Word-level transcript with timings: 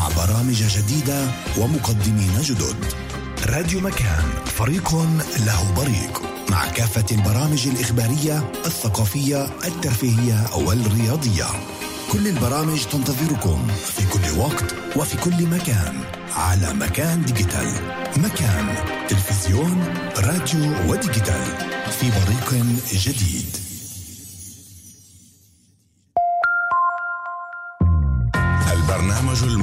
مع 0.00 0.08
برامج 0.08 0.62
جديدة 0.62 1.30
ومقدمين 1.58 2.40
جدد. 2.42 2.76
راديو 3.46 3.80
مكان 3.80 4.24
فريق 4.46 4.94
له 5.46 5.72
بريق 5.76 6.22
مع 6.50 6.68
كافة 6.68 7.04
البرامج 7.12 7.68
الإخبارية 7.68 8.52
الثقافية 8.66 9.44
الترفيهية 9.64 10.56
والرياضية. 10.56 11.46
كل 12.12 12.28
البرامج 12.28 12.84
تنتظركم 12.84 13.66
في 13.84 14.06
كل 14.06 14.38
وقت 14.38 14.74
وفي 14.96 15.16
كل 15.16 15.46
مكان 15.46 15.94
على 16.32 16.74
مكان 16.74 17.24
digital. 17.24 17.72
مكان 18.16 18.74
تلفزيون 19.08 19.84
راديو 20.16 20.90
و 20.90 20.96
digital. 20.96 21.44
في 22.00 22.10
بريق 22.10 22.64
جديد. 22.92 23.69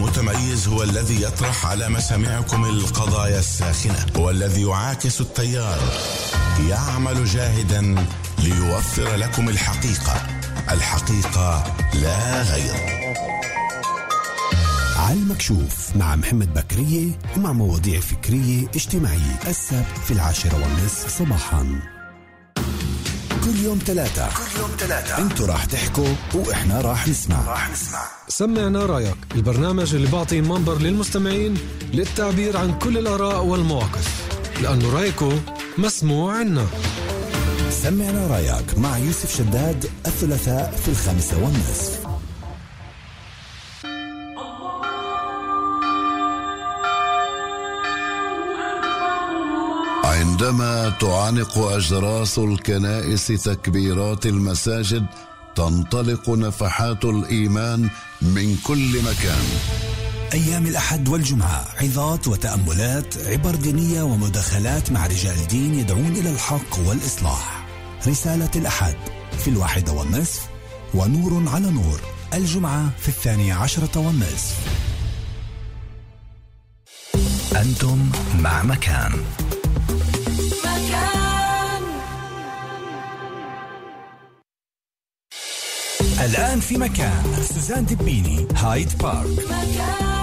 المتميز 0.08 0.68
هو 0.68 0.84
الذي 0.84 1.22
يطرح 1.22 1.66
على 1.66 1.90
مسامعكم 1.90 2.66
القضايا 2.66 3.40
الساخنة 3.40 4.06
هو 4.18 4.30
الذي 4.30 4.62
يعاكس 4.62 5.22
التيار 5.22 5.80
يعمل 6.70 7.26
جاهدا 7.26 8.06
ليوفر 8.40 9.16
لكم 9.16 9.50
الحقيقة 9.50 10.28
الحقيقة 10.72 11.64
لا 11.94 12.42
غير. 12.42 12.74
على 14.98 15.20
المكشوف 15.20 15.96
مع 15.96 16.16
محمد 16.16 16.54
بكرية 16.54 17.20
ومع 17.38 17.54
مواضيع 17.54 18.00
فكرية 18.00 18.68
اجتماعية. 18.76 19.40
السبت 19.48 19.98
في 20.06 20.12
العاشرة 20.12 20.56
والنصف 20.56 21.18
صباحا. 21.20 21.97
كل 23.48 23.60
يوم 23.60 23.80
ثلاثة 23.86 24.28
كل 24.28 24.60
يوم 24.60 24.72
ثلاثة 24.80 25.18
أنتوا 25.18 25.48
راح 25.48 25.66
تحكوا 25.66 26.08
وإحنا 26.34 26.82
راح 26.82 27.08
نسمع. 27.08 27.42
راح 27.48 27.72
نسمع. 27.72 28.04
سمعنا 28.28 28.86
رأيك. 28.86 29.16
البرنامج 29.36 29.96
اللي 29.96 30.08
بعطي 30.08 30.42
منبر 30.42 30.78
للمستمعين 30.78 31.58
للتعبير 31.94 32.58
عن 32.58 32.80
كل 32.80 32.98
الآراء 32.98 33.44
والمواقف. 33.44 34.32
لأنه 34.62 34.94
رايكم 34.94 35.40
مسموع 35.78 36.38
عنا. 36.38 36.66
سمعنا 37.84 38.28
رأيك 38.28 38.78
مع 38.78 38.98
يوسف 38.98 39.38
شداد 39.38 39.90
الثلاثاء 40.06 40.80
في 40.86 40.92
الخامسة 40.92 41.44
والنصف. 41.44 42.07
عندما 50.28 50.90
تعانق 50.90 51.58
أجراس 51.58 52.38
الكنائس 52.40 53.28
تكبيرات 53.28 54.26
المساجد 54.26 55.06
تنطلق 55.56 56.30
نفحات 56.30 57.06
الإيمان 57.06 57.90
من 58.22 58.58
كل 58.64 59.02
مكان. 59.04 59.46
أيام 60.34 60.66
الأحد 60.66 61.08
والجمعة 61.10 61.66
عظات 61.82 62.28
وتأملات 62.28 63.18
عبر 63.18 63.56
دينية 63.56 64.04
ومداخلات 64.04 64.92
مع 64.92 65.08
رجال 65.08 65.48
دين 65.48 65.74
يدعون 65.74 66.12
إلى 66.16 66.30
الحق 66.30 66.80
والإصلاح. 66.86 67.66
رسالة 68.08 68.52
الأحد 68.56 68.96
في 69.38 69.50
الواحدة 69.50 69.92
والنصف 69.94 70.48
ونور 70.94 71.50
على 71.50 71.72
نور 71.72 72.00
الجمعة 72.34 72.90
في 73.00 73.08
الثانية 73.08 73.54
عشرة 73.54 74.00
والنصف 74.00 74.56
أنتم 77.56 78.10
مع 78.40 78.64
مكان. 78.64 79.12
الآن 86.28 86.60
في 86.60 86.78
مكان. 86.78 87.24
سوزان 87.42 87.86
دبيني 87.86 88.48
هايد 88.56 88.98
بارك. 88.98 90.17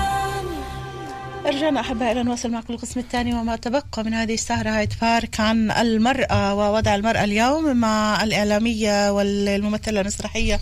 رجعنا 1.46 1.80
أحبائي 1.80 2.12
إلى 2.12 2.22
نواصل 2.22 2.50
معكم 2.50 2.74
القسم 2.74 3.00
الثاني 3.00 3.34
وما 3.34 3.56
تبقى 3.56 4.04
من 4.04 4.14
هذه 4.14 4.34
السهرة. 4.34 4.70
هايد 4.70 4.92
بارك 5.02 5.40
عن 5.40 5.70
المرأة 5.70 6.54
ووضع 6.54 6.94
المرأة 6.94 7.24
اليوم 7.24 7.76
مع 7.76 8.24
الإعلامية 8.24 9.10
والممثلة 9.12 10.00
المسرحية 10.00 10.60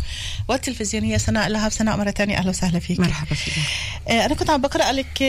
والتلفزيونية 0.48 1.16
سناء 1.16 1.48
لهب 1.48 1.72
سناء 1.72 1.96
مرة 1.96 2.10
ثانية. 2.10 2.36
أهلا 2.38 2.48
وسهلا 2.50 2.78
فيك. 2.78 3.00
مرحبا 3.00 3.34
فيك 3.34 3.54
آه، 4.08 4.24
أنا 4.26 4.34
كنت 4.34 4.50
عم 4.50 4.60
بقرأ 4.60 4.92
لك 4.92 5.22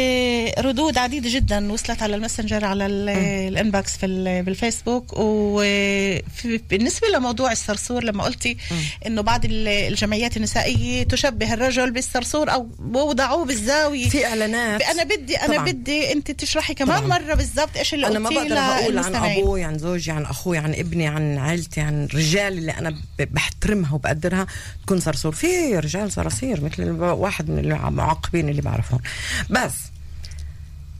ردود 0.59 0.97
عديدة 0.97 1.29
جدا 1.33 1.71
وصلت 1.71 2.03
على 2.03 2.15
ال 2.15 2.20
Messenger 2.20 2.65
على 2.65 2.85
ال- 2.85 3.09
ال 3.53 3.60
inbox 3.60 3.97
في 3.97 4.05
ال- 4.05 4.43
بالفيسبوك. 4.43 5.13
وبالنسبة 5.17 7.07
لموضوع 7.15 7.51
الصرصور 7.51 8.03
لما 8.03 8.23
قلتي 8.23 8.57
إنه 9.07 9.21
بعض 9.21 9.45
ال- 9.45 9.67
الجمعيات 9.67 10.37
النسائية 10.37 11.03
تشبه 11.03 11.53
الرجل 11.53 11.91
بالصرصور 11.91 12.53
أو 12.53 12.69
وضعوه 12.93 13.45
بالزاوية. 13.45 14.09
في 14.09 14.25
إعلانات. 14.25 14.81
أنا 14.81 15.03
بدي 15.03 15.37
أنا 15.43 15.53
طبعاً. 15.53 15.71
بدي 15.71 16.11
أنت 16.13 16.31
تشرحي 16.31 16.73
كمان 16.73 16.99
طبعاً. 16.99 17.19
مرة 17.19 17.33
بالضبط 17.33 17.77
إيش 17.77 17.93
اللي 17.93 18.07
أنا 18.07 18.19
ما 18.19 18.29
بقدر 18.29 18.57
أقول 18.57 18.97
عن. 18.97 19.15
أبوي 19.15 19.63
عن 19.63 19.77
زوجي 19.77 20.11
عن 20.11 20.23
أخوي 20.25 20.57
عن 20.57 20.73
ابني 20.73 21.07
عن 21.07 21.37
عائلتي 21.37 21.81
عن 21.81 22.07
رجال 22.13 22.57
اللي 22.57 22.71
أنا 22.71 22.95
بحترمها 23.19 23.93
وبقدرها 23.93 24.47
تكون 24.85 24.99
صرصور 24.99 25.31
في 25.31 25.75
رجال 25.77 26.11
صراصير 26.11 26.63
مثل 26.63 26.89
واحد 27.01 27.49
من 27.49 27.59
المعاقبين 27.59 28.49
اللي 28.49 28.61
بعرفهم 28.61 28.99
بس 29.49 29.73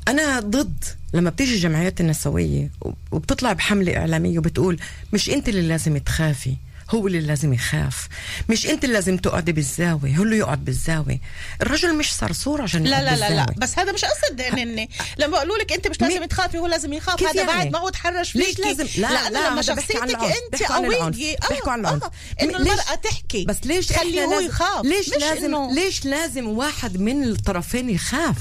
أنا 0.07 0.39
ضد 0.39 0.83
لما 1.13 1.29
بتيجي 1.29 1.55
الجمعيات 1.55 2.01
النسوية 2.01 2.69
وبتطلع 3.11 3.53
بحملة 3.53 3.97
إعلامية 3.97 4.39
وبتقول 4.39 4.79
مش 5.13 5.29
أنت 5.29 5.49
اللي 5.49 5.61
لازم 5.61 5.97
تخافي 5.97 6.55
هو 6.89 7.07
اللي 7.07 7.19
لازم 7.19 7.53
يخاف 7.53 8.07
مش 8.49 8.65
انت 8.67 8.83
اللي 8.83 8.93
لازم 8.95 9.17
تقعدي 9.17 9.51
بالزاوية 9.51 10.15
هو 10.17 10.23
اللي 10.23 10.37
يقعد 10.37 10.65
بالزاوية 10.65 11.19
الرجل 11.61 11.95
مش 11.97 12.13
صرصور 12.15 12.61
عشان 12.61 12.83
لا 12.83 13.01
لا 13.03 13.15
لا 13.15 13.29
لا. 13.35 13.45
بس 13.57 13.79
هذا 13.79 13.91
مش 13.91 14.05
قصد 14.05 14.41
ان 14.41 14.57
إن 14.59 14.87
لما 15.17 15.27
بقولوا 15.37 15.57
لك 15.57 15.73
أنت 15.73 15.87
مش 15.87 16.01
لازم؟ 16.01 16.25
تخافي 16.25 16.57
هو 16.57 16.67
لازم 16.67 16.93
يخاف 16.93 17.23
هذا 17.23 17.35
يعني؟ 17.41 17.47
بعد 17.47 17.67
ما 17.71 17.79
هو 17.79 17.89
تحرش 17.89 18.35
ليش 18.35 18.45
فيكي. 18.47 18.61
لازم 18.61 18.83
لا 19.01 19.07
لأنه 19.13 19.29
لا 19.29 19.49
لما 19.49 19.61
شخصيتك. 19.61 19.97
أنت. 20.01 20.63
قوية 20.63 21.09
بيحكوا 21.49 21.71
عن 21.71 21.79
العنف 21.79 22.03
إنه 22.41 22.51
ليش- 22.57 22.61
المرأة 22.61 22.95
تحكي 23.03 23.45
بس 23.45 23.57
ليش 23.65 23.91
إحنا 23.91 24.23
هو 24.25 24.39
يخاف 24.39 24.85
ليش 24.85 25.09
لازم 25.09 25.55
إنه- 25.69 25.73
ليش 25.73 26.05
لازم 26.05 26.47
واحد 26.47 26.97
من 26.97 27.23
الطرفين 27.23 27.89
يخاف 27.89 28.37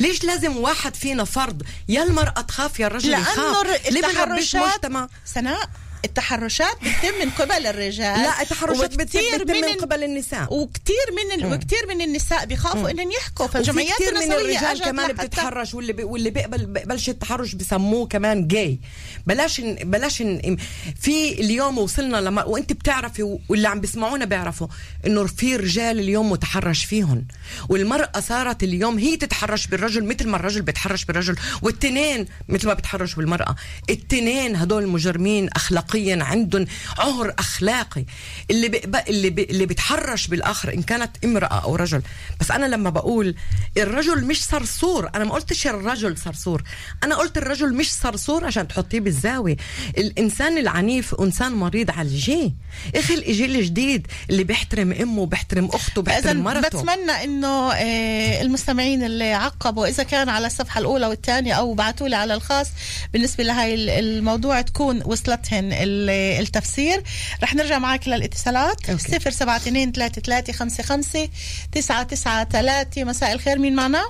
ليش 0.00 0.24
لازم 0.24 0.56
واحد 0.56 0.96
فينا 0.96 1.24
فرض 1.24 1.62
يا 1.88 2.02
المرأة 2.02 2.40
تخاف 2.40 2.80
يا 2.80 2.86
الرجل 2.86 3.12
يخاف 3.12 3.66
بنربيش 3.66 3.96
التحرشات 3.96 4.74
مجتمع 4.74 5.08
سناء 5.24 5.68
التحرشات 6.04 6.76
بتتم 6.76 7.18
من 7.24 7.30
قبل 7.30 7.66
الرجال 7.66 8.18
لا 8.22 8.42
التحرشات 8.42 8.94
بتتم 8.96 9.20
من 9.48 9.64
ال- 9.64 9.80
قبل 9.80 10.04
النساء. 10.04 10.54
وكثير 10.54 10.96
من 11.12 11.44
ال... 11.44 11.52
وكثير 11.54 11.86
من 11.88 12.00
النساء 12.00 12.44
بيخافوا 12.46 12.90
إنهم 12.90 13.10
يحكوا. 13.12 13.46
فالجمعيات 13.46 14.02
من 14.02 14.32
الرجال 14.32 14.80
كمان 14.80 15.12
بتتحرش 15.12 15.74
واللي 15.74 15.92
بي 15.92 16.04
واللي 16.04 16.30
بيقبل 16.30 16.66
بيقبلش 16.66 17.08
التحرش 17.08 17.54
بسموه 17.54 18.06
كمان 18.06 18.48
جاي 18.48 18.78
بلاش 19.26 19.60
ن- 19.60 19.74
بلاش 19.74 20.22
ن- 20.22 20.56
في 21.00 21.32
اليوم 21.40 21.78
وصلنا 21.78 22.16
لما 22.16 22.44
وأنت 22.44 22.72
بتعرفي 22.72 23.38
واللي 23.48 23.68
عم 23.68 23.80
بيسمعونا 23.80 24.24
بيعرفوا 24.24 24.66
إنه 25.06 25.26
في 25.26 25.56
رجال 25.56 25.98
اليوم 26.00 26.30
متحرش 26.30 26.84
فيهم. 26.84 27.24
والمرأة 27.68 28.20
صارت 28.20 28.62
اليوم 28.62 28.98
هي 28.98 29.16
تتحرش 29.16 29.66
بالرجل 29.66 30.04
مثل 30.04 30.28
ما 30.28 30.36
الرجل 30.36 30.62
بيتحرش 30.62 31.04
بالرجل 31.04 31.36
والتنين 31.62 32.26
مثل 32.48 32.66
ما 32.66 32.74
بيتحرش 32.74 33.14
بالمرأة. 33.14 33.54
التنين 33.90 34.56
هدول 34.56 34.86
مجرمين 34.88 35.48
اخلاقيا 35.92 36.24
عندهم 36.24 36.66
عهر 36.98 37.34
أخلاقي. 37.38 38.04
اللي 38.50 38.68
بي 38.68 38.80
اللي 39.08 39.30
بي 39.30 39.42
اللي 39.44 39.66
بيتحرش 39.66 40.26
بالآخر 40.26 40.72
إن 40.74 40.82
كانت 40.82 41.10
امرأة 41.24 41.46
أو 41.64 41.76
رجل. 41.76 42.02
بس 42.40 42.50
أنا 42.50 42.66
لما 42.66 42.90
بقول 42.90 43.34
الرجل 43.76 44.24
مش 44.24 44.44
صرصور 44.44 45.10
أنا 45.14 45.24
ما 45.24 45.34
قلتش 45.34 45.66
الرجل 45.66 46.18
صرصور. 46.18 46.62
أنا 47.04 47.14
قلت 47.16 47.38
الرجل 47.38 47.74
مش 47.74 47.92
صرصور 47.92 48.44
عشان 48.44 48.68
تحطيه 48.68 49.00
بالزاوية. 49.00 49.56
الإنسان 49.98 50.58
العنيف 50.58 51.14
إنسان 51.20 51.52
مريض 51.52 51.90
عالجيه 51.90 52.50
إخي 52.96 53.14
الجيل 53.14 53.56
الجديد 53.56 54.06
اللي 54.30 54.44
بيحترم 54.44 54.92
أمه 54.92 55.20
وبيحترم 55.22 55.66
أخته 55.66 55.98
وبيحترم 56.00 56.42
مرته. 56.42 56.68
بتمنى 56.82 57.24
إنه 57.24 57.72
آه، 57.72 58.42
المستمعين 58.42 59.02
اللي 59.04 59.32
عقبوا 59.32 59.86
إذا 59.86 60.02
كان 60.02 60.28
على 60.28 60.46
الصفحة 60.46 60.80
الأولى 60.80 61.06
والثانية 61.06 61.52
أو 61.52 61.74
بعثوا 61.74 62.08
لي 62.08 62.16
على 62.16 62.34
الخاص 62.34 62.66
بالنسبة 63.12 63.44
لهي 63.44 63.74
ال- 63.74 63.90
الموضوع 63.90 64.60
تكون 64.60 65.02
وصلتهن 65.04 65.72
ال- 65.72 65.81
التفسير. 65.84 67.02
رح 67.42 67.54
نرجع 67.54 67.78
معك 67.78 68.08
للاتصالات. 68.08 68.90
أوكي. 68.90 69.18
072 69.18 69.92
33 69.92 70.54
55 70.54 71.28
993 71.72 73.04
مساء 73.04 73.32
الخير 73.32 73.58
مين 73.58 73.74
معنا؟ 73.74 74.02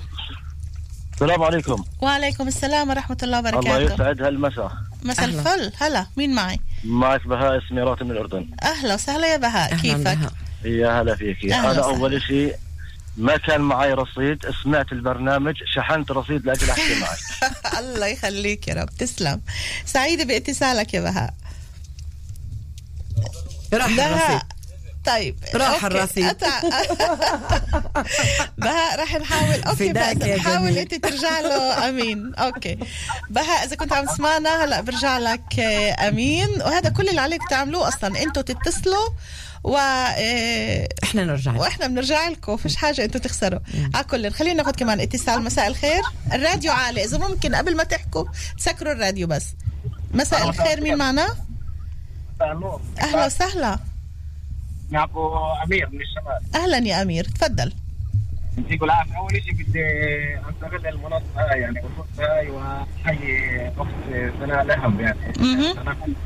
السلام 1.14 1.42
عليكم. 1.42 1.84
وعليكم 2.00 2.48
السلام 2.48 2.90
ورحمة 2.90 3.16
الله 3.22 3.38
الله 3.38 3.50
وبركاته. 3.58 3.94
يسعد. 3.94 4.22
هالمساء 4.22 4.72
مساء؟ 5.02 5.24
أهلا. 5.24 5.40
الفل. 5.40 5.72
هلا 5.80 6.06
مين 6.16 6.34
معي؟ 6.34 6.60
معك 6.84 7.26
بهاء 7.26 7.58
اسمي 7.58 7.80
راتب 7.80 8.06
من 8.06 8.10
الأردن. 8.10 8.48
أهلا 8.62 8.94
وسهلا 8.94 9.32
يا 9.32 9.36
بهاء. 9.36 9.72
أهلاً 9.72 9.82
كيفك؟ 9.82 10.04
بها. 10.04 10.30
يا 10.64 11.00
هلا 11.02 11.16
فيك. 11.16 11.52
أهلا 11.52 11.70
أنا. 11.70 11.84
أول 11.84 12.22
شيء 12.22 12.54
ما 13.16 13.36
كان 13.36 13.60
معي 13.60 13.92
رصيد 13.92 14.38
سمعت 14.62 14.92
البرنامج 14.92 15.54
شحنت 15.74 16.10
رصيد 16.10 16.46
لأجل 16.46 16.70
أحكي 16.70 17.00
معك. 17.00 17.18
الله 17.80 18.06
يخليك 18.06 18.68
يا 18.68 18.74
رب. 18.74 18.88
تسلم. 18.98 19.40
سعيدة 19.86 20.24
بإتصالك 20.24 20.94
يا 20.94 21.00
بهاء. 21.00 21.34
راح 23.74 23.86
الرصيد. 23.88 24.42
طيب 25.04 25.36
راح. 25.54 25.84
الرصيد. 25.84 26.36
بهاء 28.58 29.00
رح 29.00 29.14
نحاول 29.16 29.62
okay 29.62 29.92
بس 29.92 30.40
حاول. 30.40 30.78
أنت 30.78 30.94
ترجع 30.94 31.40
له 31.40 31.88
أمين. 31.88 32.34
okay. 32.34 32.78
بهاء 33.30 33.64
إذا 33.64 33.76
كنت 33.76 33.92
عم 33.92 34.06
تسمعنا 34.06 34.64
هلأ 34.64 34.80
برجع 34.80 35.18
لك 35.18 35.58
آه، 35.58 36.08
أمين. 36.08 36.48
وهذا 36.48 36.88
كل 36.88 37.08
اللي 37.08 37.20
عليك 37.20 37.40
تعملوه 37.50 37.88
أصلا. 37.88 38.22
أنتوا 38.22 38.42
تتصلوا 38.42 39.08
و 39.64 39.76
آه، 39.76 40.88
إحنا 41.02 41.24
نرجع 41.24 41.52
لك. 41.52 41.60
وإحنا 41.60 41.86
بنرجع 41.86 42.28
لكم. 42.28 42.56
فيش 42.56 42.76
حاجة 42.76 43.04
أنتوا 43.04 43.20
تخسروا. 43.20 43.60
على 43.94 44.04
كل 44.04 44.30
خلينا 44.30 44.62
ناخذ 44.62 44.72
كمان 44.72 45.00
اتصال. 45.00 45.42
مساء 45.42 45.66
الخير. 45.66 46.02
الراديو 46.32 46.72
عالي. 46.72 47.04
إذا 47.04 47.18
ممكن 47.18 47.54
قبل 47.54 47.76
ما 47.76 47.84
تحكوا 47.84 48.24
تسكروا 48.58 48.92
الراديو 48.92 49.26
بس. 49.26 49.44
مساء 50.14 50.48
الخير. 50.48 50.80
مين 50.80 50.96
معنا؟ 50.96 51.51
أهلا. 52.42 53.26
وسهلا. 53.26 53.78
معكم 54.90 55.20
أمير 55.66 55.88
من 55.90 56.00
الشمال. 56.00 56.62
أهلا 56.62 56.78
يا 56.78 57.02
أمير 57.02 57.24
تفضل. 57.24 57.72
يعطيكم 58.58 58.84
العافيه 58.84 59.16
أول 59.16 59.30
شيء 59.32 59.52
بدي 59.54 59.84
استغل 60.36 60.86
المنصه 60.86 61.40
يعني 61.54 61.80
والفرصه 61.80 62.36
هاي 62.36 62.50
وأحيي 62.50 63.68
أخت 63.68 64.34
سناء 64.40 64.64
لهم 64.64 65.00
يعني. 65.00 65.18
أنا 65.80 65.94
كنت 65.94 66.16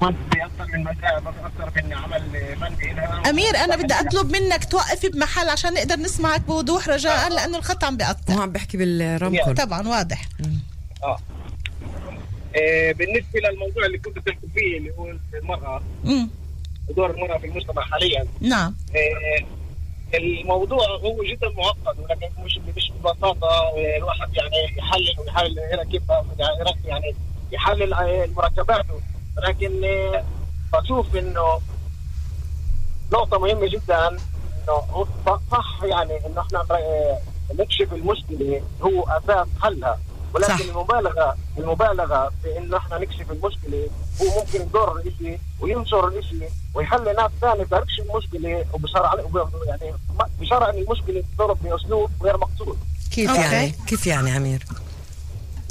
كنت 0.00 0.16
باكثر 0.32 0.76
من 0.76 0.84
مجال 0.84 1.20
بفكر 1.20 1.70
في 1.70 1.80
اني 1.80 1.94
عمل 1.94 2.22
فني 2.60 2.94
لها 2.94 3.30
أمير 3.30 3.56
أنا 3.56 3.76
بدي 3.76 3.94
أطلب 3.94 4.32
منك 4.36 4.64
توقفي 4.64 5.08
بمحل 5.08 5.48
عشان 5.48 5.74
نقدر 5.74 5.96
نسمعك 5.96 6.40
بوضوح 6.40 6.88
رجاء 6.88 7.28
لأنه 7.28 7.58
الخط 7.58 7.84
عم 7.84 7.92
هو 7.92 7.96
بيقطع 7.96 8.42
عم 8.42 8.52
بحكي 8.52 8.76
بالرمكول 8.76 9.54
طبعا 9.54 9.88
واضح. 9.88 10.28
آه. 11.02 11.18
بالنسبة 12.92 13.40
للموضوع 13.40 13.86
اللي 13.86 13.98
كنت 13.98 14.18
تحكي 14.18 14.46
فيه 14.54 14.78
اللي 14.78 14.90
هو 14.98 15.12
المرأة 15.34 15.82
امم 16.06 16.30
ودور 16.88 17.10
المرأة 17.10 17.38
في 17.38 17.46
المجتمع 17.46 17.82
حاليا. 17.82 18.26
نعم. 18.40 18.74
إيه، 18.94 19.46
الموضوع 20.14 20.86
هو 20.86 21.24
جدا 21.24 21.48
معقد 21.56 21.98
ولكن 22.00 22.42
مش 22.44 22.58
مش 22.76 22.92
ببساطة 23.00 23.48
إيه، 23.76 23.96
الواحد 23.96 24.28
يعني 24.36 24.76
يحلل 24.78 25.14
ويحاول 25.18 25.58
هنا 25.72 25.84
كيف 25.84 26.02
يعني 26.38 26.74
يعني 26.84 27.14
يحلل 27.52 27.94
مركباته 28.36 29.00
لكن 29.48 29.80
بشوف 30.72 31.16
إنه 31.16 31.60
نقطة 33.12 33.38
مهمة 33.38 33.66
جدا 33.68 34.08
إنه 34.08 35.06
صح- 35.50 35.80
يعني 35.84 36.26
إنه 36.26 36.40
إحنا 36.40 36.64
نكشف 37.54 37.92
المشكلة 37.92 38.62
هو 38.82 39.02
أساس 39.02 39.46
حلها. 39.62 39.98
ولكن 40.34 40.54
صح. 40.56 40.60
المبالغة 40.60 41.36
المبالغة 41.58 42.32
في 42.42 42.58
إنه 42.58 42.76
إحنا 42.76 42.98
نكشف 42.98 43.30
المشكلة 43.30 43.88
هو 44.22 44.40
ممكن 44.40 44.60
يضر 44.60 44.96
الإشي 44.96 45.38
وينشر 45.60 46.08
الإشي 46.08 46.44
ويخلي 46.74 47.12
ناس 47.12 47.30
ثانية 47.40 47.64
تكشف 47.64 48.00
المشكلة 48.10 48.64
وبشرع 48.72 49.12
وب- 49.14 49.50
يعني 49.66 49.92
ما- 50.18 50.28
بشرع 50.40 50.70
إن 50.70 50.78
المشكلة 50.78 51.24
تضرب 51.36 51.58
بأسلوب 51.62 52.10
غير 52.22 52.36
مقصود 52.36 52.78
كيف 53.10 53.30
okay. 53.30 53.42
يعني 53.42 53.74
كيف 53.86 54.06
يعني 54.06 54.36
أمير 54.36 54.64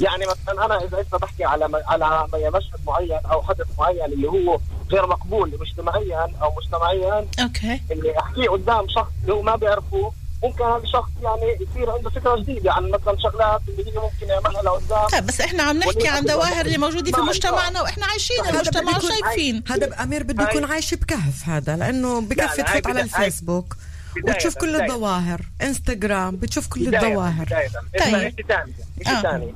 يعني 0.00 0.24
مثلا 0.26 0.64
أنا 0.64 0.84
إذا 0.84 1.00
أنت 1.00 1.14
بحكي 1.14 1.44
على 1.44 1.68
م- 1.68 1.76
على 1.86 2.26
مشهد 2.34 2.80
معين 2.86 3.12
أو 3.32 3.42
حدث 3.42 3.66
معين 3.78 4.04
اللي 4.04 4.28
هو 4.28 4.58
غير 4.90 5.06
مقبول 5.06 5.52
مجتمعيا 5.60 6.28
أو 6.42 6.52
مجتمعيا 6.56 7.26
okay 7.42 7.80
اللي 7.90 8.18
أحكيه 8.18 8.48
قدام 8.48 8.88
شخص 8.88 9.10
اللي 9.22 9.32
هو 9.34 9.42
ما 9.42 9.56
بيعرفه 9.56 10.12
ممكن 10.42 10.64
هذا 10.64 10.82
الشخص 10.82 11.10
يعني 11.22 11.58
يصير 11.60 11.90
عنده 11.90 12.10
فكرة 12.10 12.36
جديدة 12.36 12.72
عن 12.72 12.90
مثلا 12.90 13.16
شغلات 13.18 13.60
اللي 13.68 13.86
هي 13.86 13.98
ممكن 13.98 14.26
يعملها 14.26 14.62
لقدام 14.62 15.06
طيب 15.06 15.26
بس 15.26 15.40
إحنا 15.40 15.62
عم 15.62 15.76
نحكي 15.76 16.08
عن 16.08 16.26
ظواهر 16.26 16.66
اللي 16.66 16.78
موجودة 16.78 17.12
في 17.12 17.20
مع 17.20 17.26
مجتمعنا 17.26 17.82
وإحنا 17.82 18.06
عايشين 18.06 18.44
هذا 18.44 18.50
المجتمع 18.50 18.96
وشايفين 18.96 19.64
هذا 19.68 20.02
امير 20.02 20.22
بده 20.22 20.44
يكون 20.44 20.64
عايش 20.64 20.94
بكهف 20.94 21.48
هذا 21.48 21.76
لأنه 21.76 22.20
بكفي 22.20 22.62
تفوت 22.62 22.86
على 22.86 23.00
الفيسبوك 23.00 23.76
وتشوف 24.24 24.54
كل 24.54 24.74
بداية. 24.74 24.92
الظواهر. 24.94 25.40
إنستغرام 25.62 26.36
بتشوف 26.36 26.68
كل 26.68 26.86
بداية 26.86 27.08
الظواهر. 27.08 27.46
طيب. 27.46 28.34
شيء 28.36 28.46
ثاني 28.48 28.74
آه. 29.06 29.10
شيء 29.10 29.22
ثاني. 29.22 29.54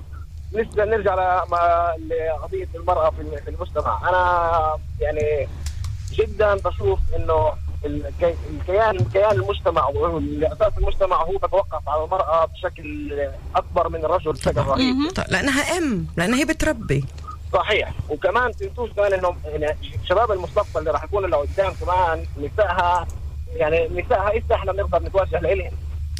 بالنسبة 0.53 0.85
نرجع 0.85 1.15
لقضية 1.15 2.69
المرأة 2.75 3.11
في 3.11 3.43
في 3.45 3.51
المجتمع. 3.51 4.09
أنا 4.09 4.79
يعني 5.01 5.49
جدا 6.13 6.55
بشوف 6.55 6.99
إنه 7.17 7.53
الكيان 7.85 9.05
كيان 9.13 9.31
المجتمع 9.31 9.87
واساس 9.87 10.79
المجتمع 10.79 11.23
هو 11.23 11.37
بتوقف 11.37 11.89
على 11.89 12.05
المرأة 12.05 12.45
بشكل 12.45 13.13
أكبر 13.57 13.89
من 13.89 14.05
الرجل 14.05 14.33
بشكل 14.33 14.57
رهيب 14.57 14.97
طيب، 15.17 15.27
لأنها 15.29 15.79
أم 15.79 16.07
لأنها 16.17 16.39
هي 16.39 16.45
بتربي. 16.45 17.05
صحيح. 17.53 17.93
وكمان 18.09 18.53
تنسوش 18.53 18.91
كمان 18.91 19.13
إنه 19.13 19.37
يعني 19.45 19.77
شباب 20.09 20.33
المستقبل 20.33 20.79
اللي 20.79 20.91
راح 20.91 21.05
يكونوا 21.05 21.29
لقدام 21.29 21.73
كمان 21.73 22.27
نسائها 22.39 23.07
يعني 23.55 23.89
نسائها 23.89 24.39
لسه 24.39 24.55
إحنا 24.55 24.73
بنقدر 24.73 25.03
نتوجه 25.03 25.41
لهم. 25.41 25.71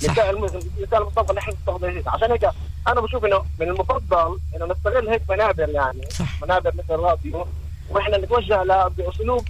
نساء 0.03 0.47
نساء 0.83 1.03
المستقبل 1.03 1.35
نحن 1.35 1.51
نستخدم 1.51 2.03
عشان 2.07 2.31
هيك 2.31 2.51
أنا 2.89 3.01
بشوف 3.01 3.25
إنه 3.25 3.45
من 3.61 3.69
المفضل 3.69 4.39
إنه 4.57 4.67
نستغل 4.67 5.09
هيك 5.09 5.23
منابر 5.31 5.69
يعني. 5.69 6.11
صح. 6.11 6.43
منابر 6.43 6.73
مثل 6.75 6.95
الراديو 6.95 7.47
وإحنا 7.91 8.19
نتوجه 8.19 8.89
بأسلوب 8.89 9.45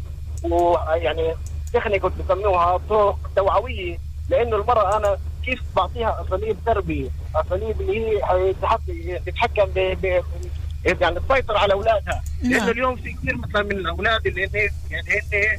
ويعني 0.44 1.35
تكنيك 1.72 2.02
بسموها 2.06 2.76
طرق 2.88 3.30
توعوية 3.36 3.98
لأنه 4.28 4.56
المرأة 4.56 4.96
أنا 4.96 5.16
كيف 5.44 5.62
بعطيها 5.76 6.24
اساليب 6.26 6.56
تربيه 6.66 7.08
اساليب 7.36 7.80
اللي 7.80 8.16
هي 8.22 8.54
تحك- 8.62 9.22
تتحكم 9.26 9.64
ب 9.64 9.78
ب- 10.02 10.22
يعني 10.84 11.20
تسيطر 11.20 11.56
على 11.56 11.72
أولادها 11.72 12.22
نعم. 12.42 12.52
لأنه 12.52 12.70
اليوم 12.70 12.96
في 12.96 13.12
كثير 13.12 13.36
مثلا 13.36 13.62
من 13.62 13.72
الأولاد 13.72 14.26
اللي 14.26 14.44
هن 14.46 14.70
يعني 14.90 15.08
هن 15.10 15.58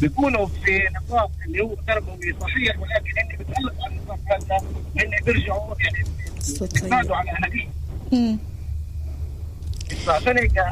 بيكونوا 0.00 0.46
في 0.46 0.82
نطاق 0.96 1.30
اللي 1.46 1.60
هو 1.60 1.74
تربوي 1.86 2.36
صحيح 2.40 2.78
ولكن 2.78 3.10
هن 3.18 3.38
بتخلص 3.38 3.74
عن 3.84 3.92
النطاق 3.92 4.62
هن 4.98 5.10
بيرجعوا 5.24 5.74
يعني 5.80 6.04
بيعتمدوا 6.60 7.16
على 7.16 7.30
أهاليهم. 7.30 8.38
فعشان 10.06 10.38
هيك؟ 10.38 10.62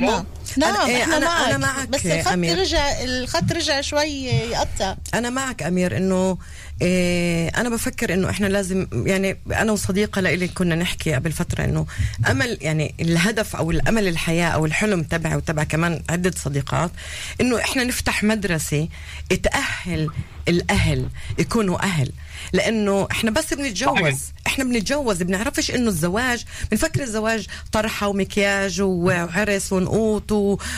نعم 0.00 0.24
نعم 0.58 0.86
إيه، 0.90 1.02
إحنا 1.02 1.18
أنا- 1.18 1.22
معك. 1.24 1.48
أنا 1.48 1.58
معك 1.58 1.88
بس 1.88 2.06
الخط 2.06 2.32
أمير. 2.32 2.58
رجع 2.58 3.02
الخط 3.02 3.52
رجع 3.52 3.80
شوي 3.80 4.24
يقطع 4.24 4.96
أنا 5.14 5.30
معك 5.30 5.62
أمير 5.62 5.96
إنه 5.96 6.38
إيه 6.82 7.48
أنا 7.48 7.68
بفكر 7.68 8.14
إنه 8.14 8.30
إحنا 8.30 8.46
لازم 8.46 8.86
يعني 9.06 9.36
أنا 9.52 9.72
وصديقة 9.72 10.20
لإلي 10.20 10.48
كنا 10.48 10.74
نحكي 10.74 11.14
قبل 11.14 11.32
فترة 11.32 11.64
إنه 11.64 11.86
امل 12.30 12.58
يعني 12.60 12.94
الهدف 13.00 13.56
أو 13.56 13.70
الأمل 13.70 14.08
الحياة 14.08 14.48
أو 14.48 14.66
الحلم 14.66 15.02
تبعي 15.02 15.36
وتبع 15.36 15.64
كمان 15.64 16.02
عدة 16.10 16.32
صديقات 16.36 16.90
إنه 17.40 17.58
إحنا 17.60 17.84
نفتح 17.84 18.24
مدرسة 18.24 18.88
تأهل 19.42 20.10
الأهل 20.48 21.08
يكونوا 21.38 21.82
أهل. 21.84 22.10
لأنه 22.52 23.08
إحنا 23.10 23.30
بس 23.30 23.54
بنتجوز. 23.54 24.14
إحنا 24.46 24.64
بنتجوز 24.64 25.22
بنعرفش 25.22 25.70
إنه 25.70 25.88
الزواج 25.88 26.44
بنفكر 26.70 27.02
الزواج 27.02 27.46
طرحه 27.72 28.08
ومكياج 28.08 28.80
وعرس 28.82 29.72
ونقوط 29.72 30.32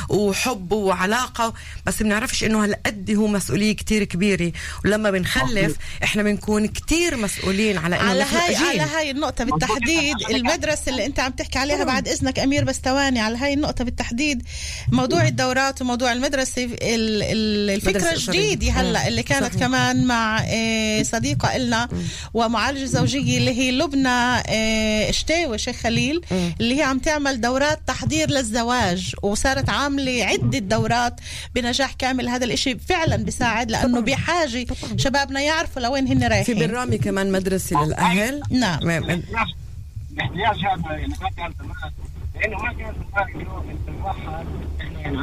وحب 0.09 0.73
وعلاقة. 0.73 1.55
بس 1.87 2.03
بنعرفش 2.03 2.45
إنه 2.45 2.65
هالقد 2.65 3.11
هو 3.17 3.27
مسؤولية 3.27 3.73
كتير 3.73 4.05
كبيرة. 4.05 4.53
ولما 4.85 5.11
بنخلف 5.11 5.77
إحنا 6.05 6.23
بنكون 6.23 6.67
كتير 6.67 7.17
مسؤولين 7.17 7.79
على 7.79 8.01
إنه 8.01 8.11
على 8.11 8.23
هاي. 8.23 8.57
على 8.57 8.81
هاي 8.81 9.11
النقطة 9.11 9.45
بالتحديد 9.45 10.17
المدرسة 10.31 10.83
اللي 10.91 11.07
أنت 11.07 11.21
عم 11.21 11.33
تحكي 11.33 11.59
عليها 11.59 11.85
بعد 11.85 12.09
إذنك 12.09 12.39
أمير 12.39 12.65
بس 12.65 12.81
ثواني 12.85 13.21
على 13.21 13.37
هاي 13.39 13.55
النقطة 13.55 13.85
بالتحديد 13.85 14.43
موضوع 14.93 15.27
الدورات 15.27 15.83
وموضوع 15.83 16.13
المدرسة 16.13 16.65
ال- 16.65 16.73
ال- 17.23 17.71
الفكرة 17.71 17.91
مدرسة 17.99 18.13
أسرية. 18.17 18.53
الجديدة 18.53 18.73
هلأ. 18.73 19.09
اللي 19.09 19.23
كانت. 19.23 19.58
كمان 19.61 20.07
مع 20.07 20.45
آه، 20.47 21.03
صديقة 21.03 21.57
إلنا 21.57 21.89
ومعالجة 22.35 22.85
زوجية 22.85 23.39
اللي 23.39 23.51
هي 23.51 23.71
لبنى 23.71 24.09
آه، 24.09 25.11
شتاوي 25.11 25.59
شيخ 25.59 25.77
خليل 25.77 26.21
اللي 26.61 26.79
هي 26.79 26.83
عم 26.83 26.99
تعمل 26.99 27.41
دورات 27.41 27.81
تحضير 27.87 28.31
للزواج 28.31 29.15
وصارت 29.23 29.71
عاملة 29.71 30.25
عدة 30.25 30.59
دورات 30.59 31.21
بنجاح 31.55 31.93
كامل. 31.93 32.29
هذا 32.29 32.45
الإشي 32.45 32.79
فعلا 32.79 33.17
بيساعد 33.17 33.71
لأنه 33.71 34.01
بحاجة 34.01 34.67
شبابنا 34.97 35.41
يعرفوا 35.41 35.83
لوين 35.83 36.09
هن 36.09 36.19
في 36.19 36.27
رايحين 36.27 36.59
بالرامي 36.59 36.99
كمان 36.99 37.33
مدرسة 37.33 37.85
للأهل. 37.85 38.43
نعم. 38.51 38.79
الاحتياج 40.19 40.67
هذا 40.67 40.93
يعني 40.97 41.15
ما 41.23 41.31
كان 41.37 41.53
زمان 41.59 41.93
لأنه 42.35 42.57
ما 42.57 42.73
كان 42.73 42.95
زمان 43.13 43.29
اليوم 43.35 43.79
الواحد 43.89 44.47
إحنا 44.81 45.01
يعني 45.01 45.19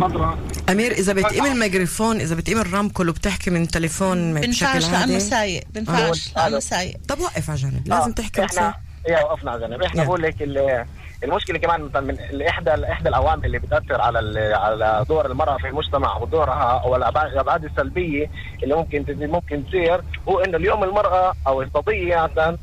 فتره 0.00 0.38
أمير 0.70 0.92
إذا 0.92 1.12
بتقيم 1.12 1.46
الميكروفون 1.46 2.16
إذا 2.16 2.34
بتقيم 2.34 2.58
الرامكول 2.60 3.08
وبتحكي 3.08 3.50
من 3.50 3.68
تليفون 3.68 4.34
بشكل 4.34 4.46
بنفعش 4.46 4.84
لأنه 4.84 4.98
عادي؟ 4.98 5.20
سايق 5.20 5.62
بنفعش 5.74 6.30
آه. 6.36 6.40
لأنه 6.48 6.58
سايق. 6.58 6.96
طب 7.08 7.20
وقف 7.20 7.50
على 7.50 7.58
جنب 7.58 7.82
لازم 7.88 8.12
تحكي 8.12 8.44
إحنا. 8.44 8.74
يا 9.08 9.24
وقفنا 9.24 9.50
على 9.50 9.68
جنب. 9.68 9.82
إحنا. 9.82 10.04
بقول 10.04 10.22
لك 10.22 10.42
ال- 10.42 10.84
المشكلة 11.24 11.58
كمان 11.58 11.80
مثلا 11.80 12.00
من 12.00 12.42
إحدى 12.48 12.70
إحدى 12.92 13.08
العوامل 13.08 13.44
اللي 13.44 13.58
بتأثر 13.58 14.00
على 14.00 14.18
ال- 14.18 14.54
على 14.54 15.04
دور 15.08 15.26
المرأة 15.26 15.56
في 15.58 15.68
المجتمع 15.68 16.16
ودورها 16.16 16.80
أو 16.84 16.96
الابعاد 16.96 17.64
السلبية 17.64 18.30
اللي 18.62 18.74
ممكن 18.74 19.04
ممكن 19.08 19.66
تصير 19.66 20.00
هو 20.28 20.40
إنه 20.40 20.56
اليوم 20.56 20.84
المرأة 20.84 21.34
أو 21.46 21.62
الصبيه 21.62 22.16
مثلا 22.32 22.56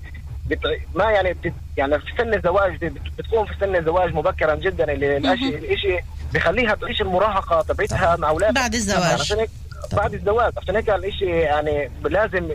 بت... 0.50 0.60
ما 0.96 1.04
يعني 1.12 1.34
بت... 1.34 1.54
يعني 1.78 2.00
في 2.00 2.06
سن 2.18 2.34
الزواج 2.34 2.76
دي 2.78 2.90
بت... 2.90 3.02
بتكون 3.18 3.46
في 3.46 3.54
سن 3.60 3.76
الزواج 3.76 4.14
مبكرا 4.16 4.56
جدا 4.56 4.92
اللي 4.94 5.18
الاشي 5.18 5.50
الإشي 5.58 6.00
بخليها 6.34 6.76
تعيش 6.76 7.02
المراهقة 7.02 7.62
تبعتها 7.62 8.16
مع 8.16 8.30
أولادها 8.30 8.62
بعد 8.62 8.74
الزواج. 8.74 9.20
عشان 9.20 9.40
هيك 9.40 9.50
بعد 9.94 10.14
الزواج 10.14 10.54
عشان 10.58 10.76
هيك 10.76 10.90
الشيء 10.90 11.28
يعني 11.28 11.92
لازم 12.04 12.50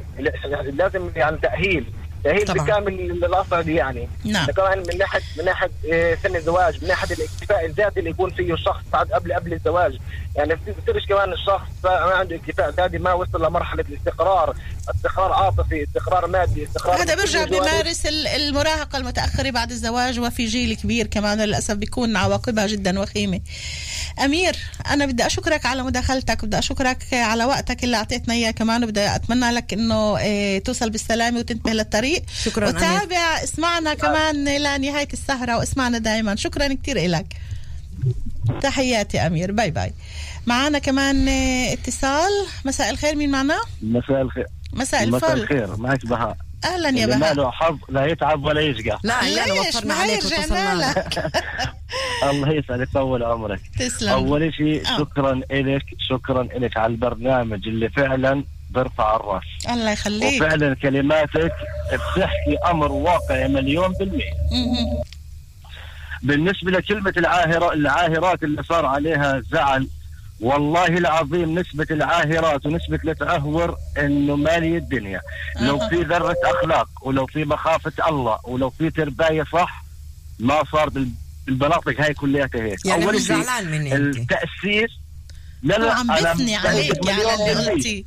لازم 0.73 1.11
يعني 1.17 1.39
تأهيل 1.39 1.93
تأهيل. 2.25 2.45
بكامل 2.45 3.25
الاصعد 3.25 3.69
يعني 3.69 4.09
نعم. 4.25 4.47
كمان 4.47 4.79
من 4.79 4.99
ناحيه 4.99 5.21
من 5.39 5.45
ناحية 5.45 5.71
آه، 5.93 6.15
سن 6.15 6.37
الزواج 6.37 6.83
من 6.83 6.89
ناحية 6.89 7.15
الاكتفاء 7.15 7.67
الذاتي 7.67 8.01
اللي 8.01 8.11
يكون 8.11 8.31
فيه 8.31 8.53
الشخص 8.53 8.83
بعد 8.93 9.13
قبل 9.13 9.33
قبل 9.33 9.53
الزواج 9.53 9.99
يعني 10.39 10.55
بتصيرش 10.55 11.07
كمان 11.07 11.33
الشخص 11.33 11.69
ما 11.85 11.91
عنده 11.91 12.37
اكتفاء 12.37 12.71
ذاتي 12.71 12.99
ما 12.99 13.13
وصل 13.13 13.45
لمرحلة 13.45 13.85
الاستقرار. 13.89 14.57
استقرار 14.97 15.33
عاطفي 15.33 15.85
استقرار 15.85 16.27
مادي 16.27 16.65
استقرار 16.65 17.03
هذا 17.03 17.15
بيرجع. 17.15 17.45
بيمارس 17.45 18.07
ال- 18.07 18.27
المراهقة 18.27 18.99
المتأخرة 18.99 19.51
بعد 19.51 19.71
الزواج 19.71 20.21
وفي 20.21 20.47
جيل 20.47 20.77
كبير 20.77 21.07
كمان 21.07 21.41
للأسف 21.41 21.75
بيكون 21.75 22.17
عواقبها 22.17 22.67
جدا 22.67 23.01
وخيمة. 23.01 23.41
أمير 24.25 24.57
أنا 24.91 25.07
بدي 25.07 25.27
أشكرك 25.27 25.67
على 25.67 25.83
مداخلتك 25.83 26.45
بدي 26.45 26.59
أشكرك 26.59 27.07
على 27.13 27.45
وقتك 27.45 27.85
اللي 27.85 27.97
أعطيتنا 27.97 28.35
إياه 28.35 28.51
كمان 28.51 28.85
وبدي 28.85 29.01
أتمنى 29.15 29.51
لك 29.51 29.73
إنه 29.73 30.19
إيه، 30.19 30.63
توصل 30.63 30.91
بالسلامة 30.91 31.39
وتنتبه 31.39 31.73
للطريق. 31.73 32.23
شكراً، 32.45 32.71
أمير. 32.71 32.77
وتابع 32.83 33.43
اسمعنا 33.45 33.95
كمان 33.95 34.45
لنهاية 34.45 35.09
السهرة 35.13 35.59
واسمعنا 35.59 35.99
دائما 35.99 36.37
شكرا 36.37 36.75
كتير 36.75 36.99
لك 37.11 37.27
تحياتي 38.63 39.19
أمير. 39.19 39.53
باي 39.53 39.71
باي. 39.71 39.93
معنا 40.47 40.79
كمان 40.79 41.29
إيه، 41.29 41.73
اتصال. 41.75 42.31
مساء 42.65 42.91
الخير. 42.91 43.17
مين 43.17 43.31
معنا؟ 43.31 43.59
مساء 43.83 44.23
الخير. 44.23 44.47
مساء 44.73 45.07
مساء 45.07 45.33
الفل 45.33 45.43
الخير. 45.43 45.77
معك 45.77 46.07
بهاء. 46.07 46.37
أهلا 46.65 46.89
يا 46.89 47.05
اللي 47.05 47.07
ما 47.07 47.21
بهاء. 47.21 47.35
له 47.35 47.51
حظ 47.51 47.77
لا 47.89 48.07
يتعب 48.07 48.45
ولا 48.45 48.61
يشقى. 48.61 48.99
لا 49.05 49.23
لا 49.23 49.53
وفرنا 49.53 49.95
ما 49.95 50.05
هي 50.05 50.11
عليك 50.11 50.25
رجعنا 50.25 50.43
وتصلنا 50.43 50.75
لك. 50.91 51.33
الله 52.31 52.51
يسعدك 52.53 52.89
طول 52.95 53.23
عمرك. 53.23 53.61
تسلم. 53.79 54.09
أول 54.13 54.55
شيء 54.55 54.83
آه. 54.87 54.99
شكرا 54.99 55.41
لك 55.51 55.85
شكرا 56.09 56.43
لك 56.43 56.77
على 56.77 56.93
البرنامج 56.93 57.69
اللي 57.69 57.91
فعلا 57.91 58.45
برفع 58.71 59.17
الراس. 59.17 59.43
الله 59.71 59.91
يخليك. 59.91 60.43
وفعلا 60.43 60.75
كلماتك 60.75 61.53
بتحكي 61.93 62.57
أمر 62.71 62.93
واقعي 62.93 63.49
مليون 63.49 63.93
بالمية. 63.93 64.33
مهم. 66.23 66.37
بالنسبة 66.37 66.71
لكلمة 66.71 67.13
العاهرة 67.17 67.73
العاهرات 67.73 68.43
اللي 68.45 68.63
صار 68.63 68.87
عليها 68.87 69.43
زعل 69.53 69.89
والله 70.41 70.87
العظيم 70.87 71.59
نسبة 71.59 71.87
العاهرات 71.91 72.67
ونسبة 72.67 72.99
التعهر 73.05 73.77
إنه 73.99 74.37
مالي 74.37 74.77
الدنيا 74.77 75.21
لو. 75.61 75.89
في 75.89 75.97
ذرة 76.03 76.37
أخلاق 76.45 76.89
ولو 77.03 77.27
في 77.27 77.45
مخافة 77.45 78.09
الله 78.09 78.39
ولو 78.45 78.71
في 78.71 78.91
ترباية 78.91 79.45
صح 79.53 79.85
ما 80.39 80.63
صار 80.73 80.89
بال- 80.89 81.11
بالمناطق 81.47 82.01
هاي 82.01 82.15
كلها 82.15 82.49
هيك 82.55 82.87
يعني 82.87 83.05
أول 83.05 83.15
مش 83.17 83.27
شيء 83.27 83.43
زعلان 83.43 83.71
مني 83.71 83.95
أنت 83.97 84.17
التأسيس 84.17 84.91
لا 85.63 85.75
لا 85.79 85.93
عم 85.95 86.07
بثني 86.07 86.57
عليك 86.57 87.09
على 87.09 87.53
اللي. 87.53 87.71
قلتي 87.73 88.05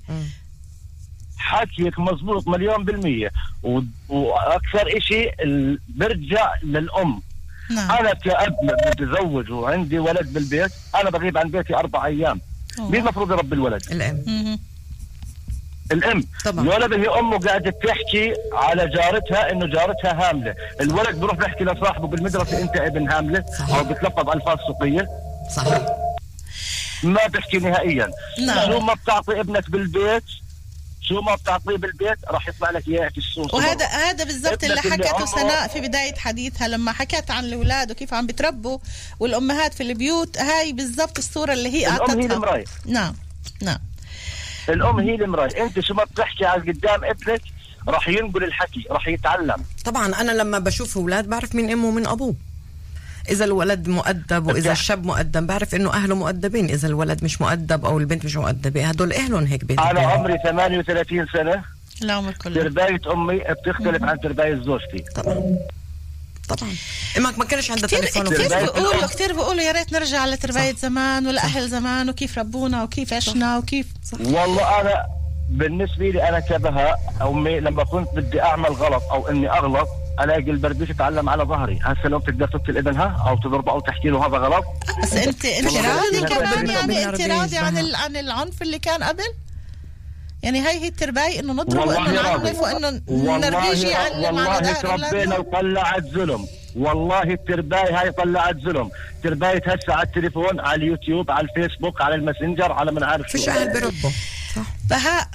حكيك 1.38 2.00
مزبوط 2.00 2.48
مليون 2.48 2.86
بالمية 2.86 3.32
و... 3.63 3.82
وأكثر 4.10 4.98
إشي 4.98 5.30
ال... 5.30 5.80
برجع 5.89 6.53
للأم 6.63 7.22
نعم 7.75 7.92
أنا 7.92 8.13
كأب 8.13 8.56
متزوج 8.63 9.51
وعندي 9.51 10.00
ولد 10.00 10.34
بالبيت 10.34 10.72
أنا 10.96 11.10
بغيب 11.10 11.38
عن 11.38 11.50
بيتي 11.50 11.75
أربع 11.75 12.06
أيام 12.06 12.42
مين 12.80 13.01
المفروض 13.01 13.32
يربي 13.32 13.56
الولد؟ 13.56 13.82
الأم. 13.92 14.60
الأم 15.92 16.24
طبعا. 16.46 16.63
الولد 16.63 16.94
هي 16.94 17.20
أمه 17.20 17.38
قاعدة 17.38 17.72
تحكي 17.72 18.34
على 18.54 18.88
جارتها 18.88 19.51
إنه 19.51 19.66
جارتها 19.68 20.30
هاملة 20.30 20.56
الولد 20.82 21.16
بيروح 21.20 21.36
بيحكي 21.36 21.63
لصاحبه 21.63 22.08
بالمدرسة 22.08 22.62
أنت 22.62 22.78
ابن 22.78 23.10
هاملة 23.12 23.44
صحيح. 23.60 23.75
أو 23.78 23.84
بتلفظ 23.84 24.30
ألفاظ 24.30 24.58
سوقية 24.68 25.08
صحيح 25.56 25.82
ما 27.04 27.28
بحكي 27.28 27.58
نهائيا 27.58 28.12
نعم. 28.48 28.72
شو 28.72 28.80
ما 28.80 28.94
بتعطي 28.94 29.40
ابنك 29.40 29.70
بالبيت 29.72 30.24
شو 31.12 31.22
ما 31.22 31.36
بتعطيه 31.36 31.77
بالبيت 31.77 32.18
راح 32.27 32.48
يطلع 32.48 32.72
لك 32.72 32.88
اياه 32.88 33.10
في 33.10 33.18
السوق. 33.18 33.56
وهذا 33.56 33.86
هذا 33.86 34.24
بالضبط 34.24 34.63
اللي 34.63 34.82
حكته 34.82 35.25
سناء 35.25 35.68
في 35.68 35.82
بداية 35.82 36.15
حديثها 36.15 36.68
لما 36.68 36.91
حكت 36.91 37.32
عن 37.32 37.46
الأولاد 37.46 37.91
وكيف 37.91 38.13
عم 38.13 38.27
بتربوا 38.27 38.77
والأمهات 39.20 39.74
في 39.74 39.84
البيوت 39.84 40.38
هاي 40.38 40.74
بالضبط 40.74 41.18
الصورة 41.18 41.53
اللي 41.53 41.70
هي 41.70 41.88
الأم 41.88 42.10
هي 42.10 42.22
أعطتها. 42.22 42.36
المرايه 42.36 42.65
نعم 42.86 43.15
نعم. 43.62 43.80
الأم 44.70 45.00
هي 45.00 45.15
المرايه 45.15 45.63
أنت 45.63 45.80
شو 45.80 45.94
ما 45.94 46.03
بتحكي 46.03 46.46
على 46.46 46.72
قدام 46.72 47.03
ابنك 47.03 47.41
راح 47.88 48.08
ينقل 48.08 48.44
الحكي 48.44 48.86
راح 48.91 49.08
يتعلم. 49.08 49.65
طبعا 49.86 50.15
أنا 50.22 50.32
لما 50.32 50.60
بشوف 50.60 50.98
أولاد 50.98 51.27
بعرف 51.30 51.56
مين 51.56 51.72
أمه 51.72 51.88
ومن 51.88 52.08
أبوه. 52.08 52.36
إذا 53.30 53.46
الولد 53.46 53.88
مؤدب 53.88 54.48
وإذا 54.48 54.72
الشاب 54.72 55.06
مؤدب 55.06 55.48
بعرف 55.48 55.75
إنه 55.75 55.94
أهله 55.94 56.16
مؤدبين. 56.16 56.66
إذا 56.66 56.88
الولد 56.88 57.24
مش 57.24 57.42
مؤدب 57.42 57.86
أو 57.86 57.98
البنت 57.98 58.25
مش 58.25 58.36
مؤدبة 58.36 58.86
هدول 58.86 59.13
إهلهم 59.13 59.44
هيك 59.46 59.62
أنا 59.62 59.68
بيتربوا. 59.68 60.12
عمري 60.12 60.38
38 60.44 61.28
سنة. 61.34 61.63
العمر 62.01 62.32
كله 62.32 62.63
ترباية 62.63 63.01
أمي 63.13 63.40
بتختلف 63.40 64.04
عن 64.04 64.20
ترباية 64.20 64.56
زوجتي. 64.56 65.04
طبعا. 65.16 65.58
طبعا. 66.50 66.70
إمك 67.18 67.40
ما 67.40 67.46
كانش 67.46 67.72
عندها 67.72 67.88
كثير 67.88 68.00
تليفون 68.00 68.24
كثير 68.24 68.38
ترباية 68.50 68.62
بيقولوا. 68.62 69.06
كثير 69.06 69.34
بيقولوا 69.34 69.62
يا 69.63 69.72
ريت 69.72 69.94
نرجع 69.94 70.25
لترباية 70.25 70.75
زمان 70.75 71.28
ولاهل 71.28 71.70
زمان 71.70 72.10
وكيف 72.10 72.38
ربونا 72.38 72.84
وكيف 72.84 73.13
عشنا 73.13 73.58
وكيف 73.58 73.88
والله 74.20 74.82
أنا 74.82 75.06
بالنسبة 75.50 76.10
لي 76.10 76.30
أنا 76.30 76.40
كبهاء 76.40 77.00
أمي 77.22 77.60
لما 77.60 77.84
كنت 77.84 78.08
بدي 78.16 78.42
أعمل 78.42 78.70
غلط 78.70 79.04
أو 79.12 79.28
إني 79.28 79.50
أغلط 79.50 79.90
الاقي 80.20 80.51
البردوش 80.51 80.89
تعلم 80.89 81.30
على 81.30 81.44
ظهري. 81.44 81.80
هسه 81.84 82.10
لو 82.10 82.20
بتقدر 82.20 82.48
تقتل 82.48 82.77
ابنها 82.77 83.24
أو 83.27 83.38
تضربه 83.38 83.72
أو 83.72 83.80
تحكي 83.80 84.10
له 84.10 84.27
هذا 84.27 84.38
غلط؟ 84.38 84.65
بس 85.03 85.13
انت 85.13 85.46
أنت 85.46 85.74
راضي 85.77 86.22
كمان؟ 86.36 86.70
يعني 86.70 87.06
أنت 87.06 87.22
راضي 87.22 87.58
عن 87.58 87.96
عن 87.96 88.18
العنف 88.18 88.62
اللي 88.62 88.80
كان 88.80 89.03
قبل؟ 89.03 89.24
يعني 90.44 90.60
هاي 90.60 90.80
هي 90.80 90.88
الترباية 90.88 91.39
إنه 91.39 91.53
نضرب 91.53 91.88
وإنه 91.88 92.12
نعنف 92.12 92.60
وإنه 92.60 93.01
نرجيجي 93.38 93.88
يعلم 93.88 94.38
على 94.38 94.68
والله 94.68 94.74
تربينا 94.74 95.38
وطلعت 95.38 96.03
ظلم. 96.03 96.46
والله 96.75 97.24
الترباية 97.24 98.01
هاي 98.01 98.12
طلعت 98.12 98.56
ظلم. 98.56 98.89
ترباية 99.24 99.62
هسه 99.65 99.94
على 99.94 100.03
التليفون 100.08 100.60
على 100.60 100.75
اليوتيوب 100.75 101.32
على 101.32 101.48
الفيسبوك 101.48 102.01
على 102.01 102.15
ال 102.15 102.21
Messenger 102.21 102.72
على 102.72 102.91
من 102.91 103.03
عارف 103.03 103.27
فيش 103.27 103.46
شو. 103.46 103.51
أهل 103.51 103.74
بربوا 103.74 104.10
صح. 104.56 104.62
بهاء. 104.89 105.27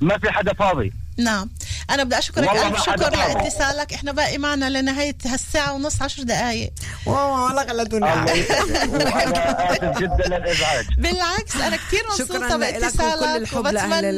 ما 0.00 0.18
في 0.18 0.30
حدا 0.30 0.52
فاضي. 0.52 0.92
نعم. 1.18 1.50
أنا 1.90 2.04
بدي 2.04 2.16
ألف 2.16 2.38
ما 2.38 2.78
شكر. 2.78 3.10
لاتصالك. 3.16 3.92
إحنا 3.92 4.12
باقي 4.12 4.38
معنا 4.38 4.70
لنهاية 4.70 5.16
هالساعة 5.26 5.72
ونص 5.72 6.02
عشر 6.02 6.22
دقايق. 6.22 6.72
wow 7.06 7.44
والله 7.44 7.62
غلطونا. 7.62 8.24
آسف 8.24 9.98
جدا 9.98 10.38
للإزعاج. 10.38 10.86
بالعكس 10.98 11.56
أنا 11.56 11.76
كثير 11.76 12.02
وكل 12.14 12.58
باتصالك 12.58 13.52
وبتمنى. 13.52 14.16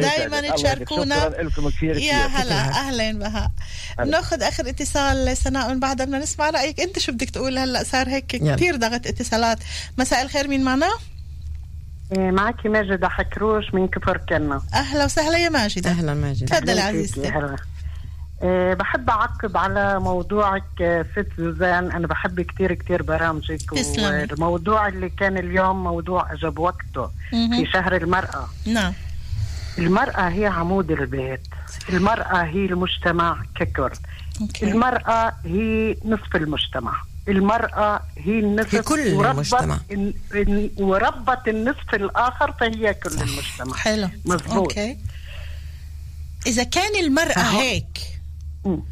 دائما. 0.00 0.50
تشاركونا 0.50 1.30
يا 1.82 2.26
هلا 2.26 2.54
أهلا 2.54 3.12
بهاء 3.12 3.50
بناخذ 3.98 4.42
آخر 4.42 4.68
اتصال 4.68 5.36
سناء 5.36 5.68
من 5.68 5.80
بعدها. 5.80 6.06
بدنا 6.06 6.18
نسمع 6.18 6.50
رأيك. 6.50 6.80
أنت 6.80 6.98
شو 6.98 7.12
بدك 7.12 7.30
تقول 7.30 7.58
هلأ؟ 7.58 7.84
صار 7.84 8.08
هيك. 8.08 8.26
كثير 8.26 8.76
ضغط 8.76 9.06
اتصالات. 9.06 9.58
مساء 9.98 10.22
الخير 10.22 10.48
مين 10.48 10.62
معنا؟ 10.62 10.90
إيه، 12.12 12.30
معك 12.30 12.66
ماجدة 12.66 13.08
حكروش 13.08 13.74
من 13.74 13.88
كفر 13.88 14.16
كنا 14.28 14.62
أهلا 14.74 15.04
وسهلا 15.04 15.38
يا 15.38 15.48
ماجدة 15.48 15.90
أهلا 15.90 16.14
ماجد. 16.14 16.46
تفضل 16.48 16.70
أهلاً 16.70 16.82
عزيزتي. 16.82 17.28
هلا. 17.28 17.56
إيه، 18.42 18.74
بحب 18.74 19.10
أعقب 19.10 19.56
على 19.56 20.00
موضوعك 20.00 20.64
آه، 20.82 21.06
ست 21.12 21.26
زوزان. 21.38 21.90
أنا 21.92 22.06
بحب 22.06 22.40
كتير 22.40 22.74
كتير 22.74 23.02
برامجك 23.02 23.70
تسلمي. 23.70 24.06
والموضوع 24.22 24.88
اللي 24.88 25.08
كان 25.08 25.38
اليوم 25.38 25.84
موضوع 25.84 26.32
أجب 26.32 26.58
وقته. 26.58 27.10
في 27.30 27.66
شهر 27.72 27.96
المرأة. 27.96 28.48
نعم. 28.66 28.92
المرأة 29.78 30.28
هي 30.28 30.46
عمود 30.46 30.90
البيت. 30.90 31.40
المرأة 31.88 32.36
هي 32.42 32.64
المجتمع 32.64 33.36
ككل. 33.54 33.90
okay. 34.40 34.64
المرأة 34.70 35.32
هي 35.44 35.96
نصف 36.04 36.36
المجتمع 36.36 37.02
المرأة 37.28 38.00
هي 38.18 38.38
النصف 38.38 38.74
هي 38.74 38.82
كل 38.82 39.12
وربت 39.14 39.30
المجتمع. 39.34 39.78
ال- 39.90 40.14
ال- 40.34 40.70
وربت 40.78 41.48
النصف 41.48 41.94
الآخر 41.94 42.52
فهي 42.52 42.94
كل 42.94 43.10
المجتمع 43.10 43.76
حلو 43.76 44.08
مظبوط. 44.24 44.52
okay 44.52 44.98
إذا 46.46 46.62
كان 46.62 47.04
المرأة 47.04 47.32
أهو. 47.38 47.60
هيك 47.60 47.98
مم. 48.64 48.82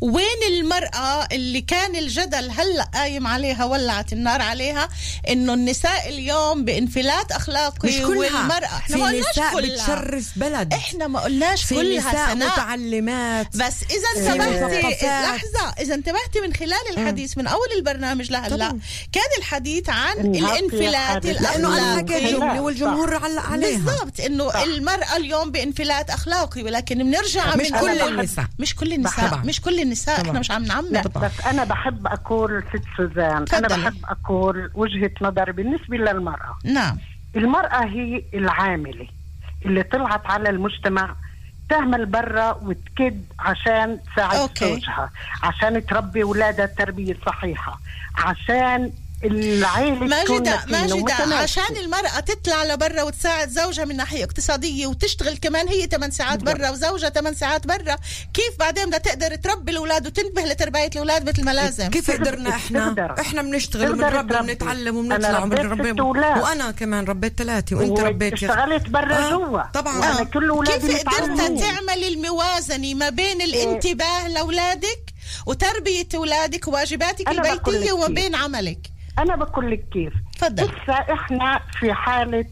وين 0.00 0.42
المرأة 0.48 1.26
اللي 1.32 1.60
كان 1.60 1.96
الجدل 1.96 2.50
هلأ 2.50 2.82
قايم 2.94 3.26
عليها 3.26 3.64
ولعت 3.64 4.12
النار 4.12 4.42
عليها 4.42 4.88
إنه 5.28 5.54
النساء 5.54 6.08
اليوم 6.08 6.64
بانفلات 6.64 7.32
أخلاقي 7.32 7.88
مش 7.88 7.94
كلها. 7.94 8.08
والمرأة. 8.18 8.66
إحنا 8.66 8.96
في 8.96 9.02
ما 9.02 9.06
قلناش 9.08 9.24
نساء 9.38 9.52
كلها. 9.54 9.74
بتشرف 9.96 10.32
بلد. 10.36 10.74
إحنا 10.74 11.06
ما 11.06 11.20
قلناش 11.20 11.64
في 11.64 11.74
كلها 11.74 12.10
نساء 12.10 12.34
سناء. 12.34 12.52
متعلمات. 12.52 13.56
بس 13.56 13.74
إذا 13.90 14.22
في 14.22 14.32
انتبهتي. 14.42 15.06
لحظة 15.06 15.74
إذا 15.80 15.94
انتبهتي 15.94 16.40
من 16.46 16.54
خلال 16.54 16.98
الحديث 16.98 17.38
من 17.38 17.46
أول 17.46 17.68
البرنامج 17.76 18.30
لهلأ. 18.32 18.68
كان 19.12 19.24
الحديث 19.38 19.88
عن 19.90 20.16
الانفلات 20.20 21.26
أنا 21.26 21.38
الأخلاقي. 21.38 21.98
حكيت 22.14 22.38
صح. 22.40 22.60
والجمهور 22.60 23.14
علق 23.14 23.42
عليها. 23.42 23.78
بالضبط 23.78 24.20
إنه 24.20 24.62
المرأة 24.62 25.16
اليوم 25.16 25.50
بانفلات 25.50 26.10
أخلاقي 26.10 26.62
ولكن 26.62 26.98
بنرجع 26.98 27.56
مش 27.56 27.70
من 27.70 27.80
كل 27.80 27.98
أول- 27.98 28.02
النساء. 28.02 28.44
مش 28.58 28.74
كل 28.74 28.92
النساء. 28.92 29.40
مش 29.44 29.60
كل 29.60 29.80
النساء 29.88 30.16
طبعاً. 30.16 30.28
إحنا 30.28 30.40
مش 30.40 30.50
عم 30.50 30.62
لا 30.64 30.72
نعمم 30.92 31.02
بس 31.22 31.46
أنا 31.46 31.64
بحب 31.64 32.06
أقول 32.06 32.64
ست 32.74 32.84
سوزان 32.96 33.44
أنا. 33.54 33.68
بحب 33.68 33.96
أقول 34.04 34.70
وجهة 34.74 35.10
نظري 35.22 35.52
بالنسبة 35.52 35.96
للمرأة 35.96 36.58
نعم 36.64 36.98
المرأة 37.36 37.84
هي 37.84 38.22
العاملة 38.34 39.06
اللي 39.64 39.82
طلعت 39.82 40.26
على 40.26 40.50
المجتمع 40.50 41.14
تعمل 41.70 42.06
برا 42.06 42.52
وتكد 42.62 43.24
عشان 43.38 43.98
تساعد 44.12 44.36
okay. 44.36 44.64
زوجها 44.70 45.10
عشان 45.42 45.86
تربي 45.86 46.22
أولادها 46.22 46.66
تربيه 46.66 47.16
صحيحه 47.26 47.80
عشان 48.18 48.90
العائله 49.24 49.94
ماجدة 50.06 50.64
ماجدة. 50.68 51.14
عشان 51.34 51.76
المرأة 51.76 52.20
تطلع 52.20 52.64
لبرا 52.64 53.02
وتساعد 53.02 53.48
زوجها 53.50 53.84
من 53.84 53.96
ناحية 53.96 54.24
اقتصادية 54.24 54.86
وتشتغل 54.86 55.36
كمان 55.36 55.68
هي 55.68 55.86
8 55.86 56.12
ساعات 56.12 56.42
برا 56.42 56.70
وزوجها 56.70 57.08
8 57.08 57.36
ساعات 57.36 57.66
برا 57.66 57.96
كيف 58.34 58.58
بعدين 58.58 58.86
بدها 58.86 58.98
تقدر 58.98 59.34
تربي 59.34 59.72
الأولاد 59.72 60.06
وتنتبه 60.06 60.42
لتربية 60.42 60.86
الأولاد 60.86 61.28
مثل 61.28 61.44
ما 61.44 61.50
لازم 61.50 61.90
كيف 61.90 62.10
قدرنا 62.10 62.50
إحنا 62.50 62.88
تقدر. 62.88 63.20
إحنا 63.20 63.42
بنشتغل 63.42 63.92
وبنربي. 63.92 64.34
وبنتعلم 64.36 64.96
وبنطلع 64.96 65.42
وبنربي. 65.44 66.00
وأنا 66.40 66.70
كمان 66.70 67.04
ربيت 67.04 67.38
ثلاثة 67.38 67.76
وأنت 67.76 68.00
ربيت 68.00 68.42
يا 68.42 68.48
واشتغلت 68.48 68.88
برا 68.88 69.16
آه، 69.16 69.30
جوا 69.30 69.62
طبعاً. 69.74 69.98
وأنا 69.98 70.20
آه. 70.20 70.24
كل 70.24 70.48
أولادي 70.48 70.88
كيف 70.88 71.00
قدرت 71.08 71.28
متعلمين. 71.30 71.60
تعمل 71.60 72.04
الموازنة 72.04 72.94
ما 72.94 73.08
بين 73.10 73.42
الانتباه 73.42 74.28
لأولادك 74.28 75.00
وتربية 75.46 76.08
أولادك 76.14 76.68
وواجباتك 76.68 77.28
البيتية 77.28 77.92
وما. 77.92 78.06
بين 78.08 78.34
عملك 78.34 78.78
أنا 79.18 79.36
بقول 79.36 79.70
لك 79.70 79.84
كيف. 79.92 80.12
تفضل. 80.38 80.64
لسه 80.64 80.92
إحنا 80.94 81.60
في 81.80 81.92
حالة 81.92 82.44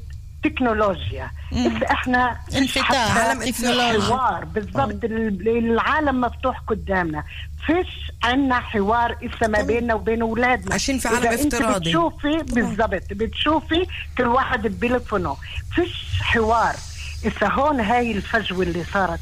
تكنولوجيا 0.44 1.30
لسه 1.52 1.86
إحنا 1.90 2.36
انفتاح 2.56 3.18
عالم 3.18 3.52
حوار 4.02 4.44
بالضبط 4.44 5.04
ال- 5.04 5.48
العالم 5.48 6.20
مفتوح 6.20 6.58
قدامنا. 6.60 7.24
فيش 7.66 8.12
عنا 8.24 8.60
حوار 8.60 9.16
إسا 9.22 9.46
ما 9.46 9.62
بيننا 9.62 9.94
وبين 9.94 10.22
أولادنا. 10.22 10.70
عايشين 10.72 10.98
في 10.98 11.08
عالم 11.08 11.26
افتراضي. 11.26 11.78
بتشوفي 11.90 12.36
بالضبط 12.52 13.02
بتشوفي 13.12 13.86
كل 14.18 14.26
واحد 14.26 14.62
بتليفونه 14.66 15.36
فيش 15.74 16.06
حوار. 16.22 16.74
اسا 17.26 17.48
هون 17.48 17.80
هاي 17.80 18.12
الفجوة 18.12 18.62
اللي 18.62 18.84
صارت 18.84 19.20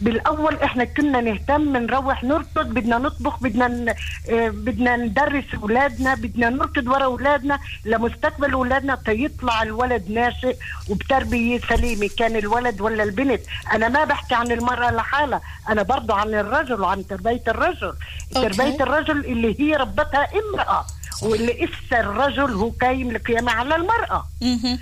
بالأول 0.00 0.54
إحنا 0.56 0.84
كنا 0.84 1.20
نهتم 1.20 1.76
نروح 1.76 2.24
نركض 2.24 2.66
بدنا 2.66 2.98
نطبخ 2.98 3.42
بدنا 3.42 3.68
ن... 3.68 3.88
آه، 4.30 4.48
بدنا 4.48 4.96
ندرس 4.96 5.44
أولادنا 5.62 6.14
بدنا 6.14 6.50
نركض 6.50 6.88
ورا 6.88 7.04
أولادنا. 7.04 7.58
لمستقبل 7.84 8.52
أولادنا 8.52 8.98
تيطلع 9.04 9.62
الولد 9.62 10.10
ناشئ 10.10 10.56
وبتربية 10.90 11.60
سليمة. 11.68 12.10
كان 12.18 12.36
الولد 12.36 12.80
ولا 12.80 13.02
البنت. 13.02 13.40
أنا 13.72 13.88
ما 13.88 14.04
بحكي 14.04 14.34
عن 14.34 14.52
المرأة 14.52 14.90
لحالها. 14.90 15.40
أنا 15.68 15.82
برضو 15.82 16.12
عن 16.12 16.34
الرجل 16.34 16.80
وعن 16.80 17.06
تربية 17.06 17.42
الرجل. 17.48 17.92
أوكي. 18.36 18.48
تربية 18.48 18.82
الرجل 18.82 19.24
اللي 19.24 19.60
هي 19.60 19.76
ربتها 19.76 20.28
امرأة 20.34 20.86
واللي 21.22 21.64
افسى 21.64 22.00
الرجل 22.00 22.52
هو 22.52 22.70
قايم 22.80 23.10
القيامة 23.16 23.52
على 23.52 23.76
المرأة. 23.76 24.26
مهم. 24.42 24.78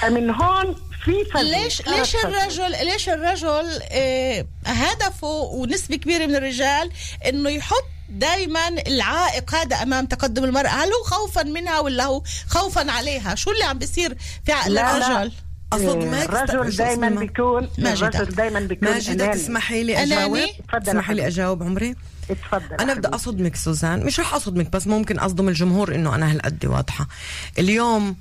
فمن 0.00 0.30
هون 0.30 0.74
في 1.04 1.24
فجوة. 1.34 1.42
ليش 1.42 1.82
ليش. 1.88 2.16
الرجل 2.16 2.86
ليش 2.86 3.08
الرجل 3.08 3.80
آه 3.90 4.46
هدفه 4.66 5.26
ونسبة 5.26 5.96
كبيرة 5.96 6.26
من 6.26 6.36
الرجال 6.36 6.90
إنه 7.26 7.50
يحط 7.50 7.84
دائما 8.08 8.68
العائق 8.68 9.54
هذا 9.54 9.76
أمام 9.76 10.06
تقدم 10.06 10.44
المرأة؟ 10.44 10.68
هل 10.68 10.88
هو 10.88 11.02
خوفا 11.04 11.42
منها 11.42 11.80
ولا 11.80 12.04
هو 12.04 12.22
خوفا 12.48 12.90
عليها؟ 12.90 13.34
شو 13.34 13.50
اللي 13.50 13.64
عم 13.64 13.78
بيصير 13.78 14.16
في 14.46 14.52
عقل 14.52 14.74
لا، 14.74 14.98
لا. 14.98 15.06
الرجل؟ 15.12 15.32
اصدمك 15.72 16.28
الرجل 16.28 16.76
دائما 16.76 17.08
بيكون 17.08 17.68
ماجدة. 17.78 18.08
الرجل 18.08 18.34
دائما 18.34 18.60
بيكون 18.60 18.88
ماجدة. 18.88 19.32
تسمحي 19.34 19.84
لي 19.84 20.02
أجاوب. 20.02 20.38
تسمحي 20.84 21.14
لي 21.14 21.26
أجاوب 21.26 21.62
عمري. 21.62 21.94
اتفضل. 22.30 22.74
أنا 22.80 22.94
بدي 22.94 23.08
أصدمك 23.08 23.56
سوزان. 23.56 24.06
مش 24.06 24.20
رح 24.20 24.34
أصدمك 24.34 24.70
بس 24.70 24.86
ممكن 24.86 25.18
أصدم 25.18 25.48
الجمهور 25.48 25.94
إنه 25.94 26.14
أنا 26.14 26.32
هالقد 26.32 26.66
واضحة. 26.66 27.06
اليوم 27.58 28.16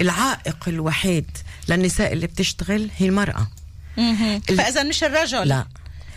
العائق 0.00 0.68
الوحيد 0.68 1.26
للنساء 1.68 2.12
اللي 2.12 2.26
بتشتغل 2.26 2.90
هي 2.96 3.06
المرأة. 3.06 3.46
مهم. 3.96 4.40
فإذا 4.40 4.82
مش 4.82 5.04
الرجل. 5.04 5.48
لا. 5.48 5.66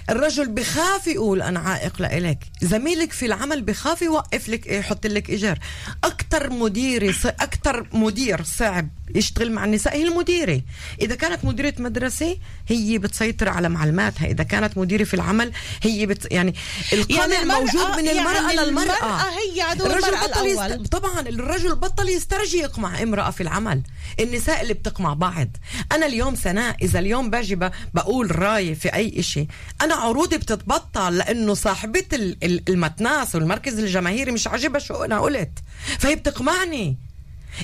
الرجل 0.10 0.48
بخاف 0.48 1.08
يقول 1.08 1.42
أنا 1.42 1.60
عائق 1.60 2.02
لإلك. 2.02 2.40
زميلك 2.62 3.12
في 3.12 3.26
العمل 3.26 3.62
بخاف 3.62 4.02
يوقف 4.02 4.50
لك 4.50 4.68
يحط 4.68 5.08
لك 5.08 5.30
إيجار. 5.30 5.60
أكثر 6.04 6.50
مديره 6.50 7.12
ص- 7.12 7.26
أكثر 7.26 7.88
مدير 7.94 8.44
صعب 8.44 8.90
يشتغل 9.16 9.52
مع 9.52 9.66
النساء 9.66 9.96
هي 9.98 10.08
المديرة. 10.08 10.62
إذا 11.02 11.16
كانت 11.16 11.46
مديرة 11.46 11.74
مدرسة 11.80 12.38
هي 12.68 12.98
بتسيطر 12.98 13.50
على 13.50 13.70
معلوماتها 13.70 14.28
إذا 14.28 14.44
كانت 14.44 14.78
مديرة 14.78 15.04
في 15.04 15.14
العمل 15.14 15.52
هي 15.84 16.06
بت 16.06 16.32
يعني 16.32 16.56
القمع 16.94 17.26
يعني 17.34 17.46
موجود 17.46 17.98
من 17.98 18.10
المرأة 18.10 18.52
يعني 18.52 18.66
للمراه 18.66 18.84
المرأة. 18.84 19.22
هي 19.56 19.62
عدو 19.62 19.86
الرجل 19.86 20.06
المرأة 20.08 20.28
بطل 20.28 20.46
الأول. 20.48 20.72
يست... 20.82 20.92
طبعا 20.92 21.20
الرجل 21.20 21.76
بطل 21.76 22.10
يسترجيق 22.10 22.80
مع 22.80 23.04
امرأة 23.04 23.32
في 23.32 23.42
العمل. 23.44 23.82
النساء 24.20 24.62
اللي 24.62 24.74
بتقمع 24.74 25.14
بعض. 25.14 25.48
أنا 25.92 26.06
اليوم 26.06 26.36
سناء 26.36 26.76
إذا 26.82 27.00
اليوم 27.00 27.30
باجي 27.30 27.56
بقول 27.94 28.40
رأيي 28.40 28.76
في 28.76 28.94
أي 28.94 29.20
إشي. 29.20 29.48
عروضي 29.96 30.38
بتتبطل 30.38 31.22
ال- 32.14 32.38
ال- 32.44 32.70
المتناس 32.70 33.36
والمركز 33.36 33.80
الجماهيري 33.80 34.32
مش 34.32 34.48
عاجبها 34.48 34.80
شو 34.80 35.04
أنا 35.04 35.20
قلت. 35.20 35.52
فهي 36.00 36.16
بتقمعني. 36.16 36.98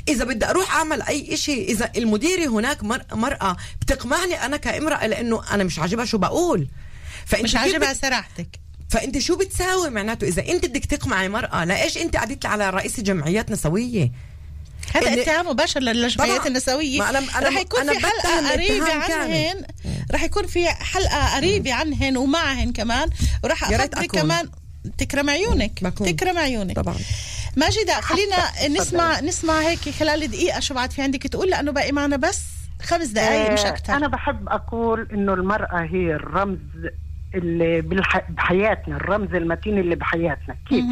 إذا 0.07 0.25
بدي 0.25 0.45
أروح 0.45 0.75
أعمل 0.75 1.01
أي 1.01 1.33
إشي 1.33 1.63
إذا 1.63 1.91
المديرة 1.97 2.47
هناك 2.47 2.83
مر... 2.83 3.01
مرأة 3.11 3.57
بتقمعني 3.81 4.45
أنا 4.45 4.57
كامرأة 4.57 5.07
لأنه 5.07 5.41
أنا 5.53 5.63
مش 5.63 5.79
عاجبها 5.79 6.05
شو 6.05 6.17
بقول. 6.17 6.67
فأنت 7.25 7.43
مش 7.43 7.55
عاجبها 7.55 7.93
بت- 7.93 8.01
سراحتك. 8.01 8.59
فأنت 8.89 9.17
شو 9.17 9.35
بتساوي؟ 9.37 9.89
معناته 9.89 10.27
إذا 10.27 10.47
أنت 10.49 10.65
بدك 10.65 10.85
تقمعي 10.85 11.29
مرأة 11.29 11.65
لإيش 11.65 11.97
أنت 11.97 12.15
قعدت 12.17 12.45
على 12.45 12.69
رئيس 12.69 12.99
جمعيات 12.99 13.51
نسوية 13.51 14.11
هذا 14.97 15.21
اتهام 15.21 15.47
مباشر 15.49 15.79
للجمعيات 15.79 16.35
طبعاً. 16.37 16.47
النسوية. 16.47 16.99
ما 16.99 17.11
أنا- 17.11 17.31
أنا- 17.33 17.43
رح 17.43 17.57
يكون 17.57 17.79
أنا 17.81 17.93
في 17.93 17.99
حلقة 18.05 18.19
بتهم 18.41 18.47
قريبة 18.51 18.85
اتهام 18.87 19.01
كامل. 19.07 19.21
عنهن 19.21 19.63
رح 20.13 20.23
يكون 20.23 20.47
في 20.47 20.67
حلقة 20.69 21.35
قريبة 21.37 21.73
عنهن 21.73 22.17
ومعهن 22.17 22.71
كمان. 22.73 23.09
أخبرك 23.45 23.97
أكون. 23.97 24.05
كمان 24.21 24.49
تكرم 24.97 25.29
عيونك. 25.29 25.83
بكون. 25.83 26.15
تكرم 26.15 26.37
عيونك. 26.37 26.75
طبعا. 26.75 26.95
ماجدة 27.57 28.01
خلينا 28.01 28.37
نسمع 28.81 29.19
نسمع 29.19 29.59
هيك 29.59 29.89
خلال 29.99 30.27
دقيقة 30.27 30.59
شو 30.59 30.73
بعد 30.73 30.91
في 30.91 31.01
عندك 31.01 31.23
تقول 31.23 31.49
لأنه 31.49 31.71
باقي 31.71 31.91
معنا 31.91 32.17
بس 32.17 32.41
خمس 32.83 33.07
دقايق 33.07 33.51
مش 33.53 33.59
آه، 33.59 33.69
أكثر 33.69 33.93
أنا 33.93 34.07
بحب 34.07 34.49
أقول 34.49 35.07
إنه 35.13 35.33
المرأة 35.33 35.81
هي 35.91 36.15
الرمز 36.15 36.57
اللي 37.35 37.81
بالح... 37.81 38.21
بحياتنا 38.29 38.95
الرمز 38.95 39.35
المتين 39.35 39.77
اللي 39.79 39.95
بحياتنا. 39.95 40.55
كيف؟ 40.69 40.85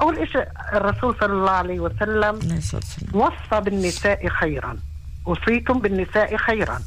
أول 0.00 0.28
شيء 0.28 0.48
الرسول 0.72 1.16
صلى 1.20 1.32
الله 1.32 1.50
عليه 1.50 1.80
وسلم 1.80 2.38
عليه 2.42 2.56
الصلاة 2.56 2.82
والسلام. 2.82 3.16
وصى 3.22 3.60
بالنساء 3.60 4.28
خيرا 4.28 4.76
أوصيكم 5.26 5.78
بالنساء 5.78 6.36
خيرا 6.36 6.80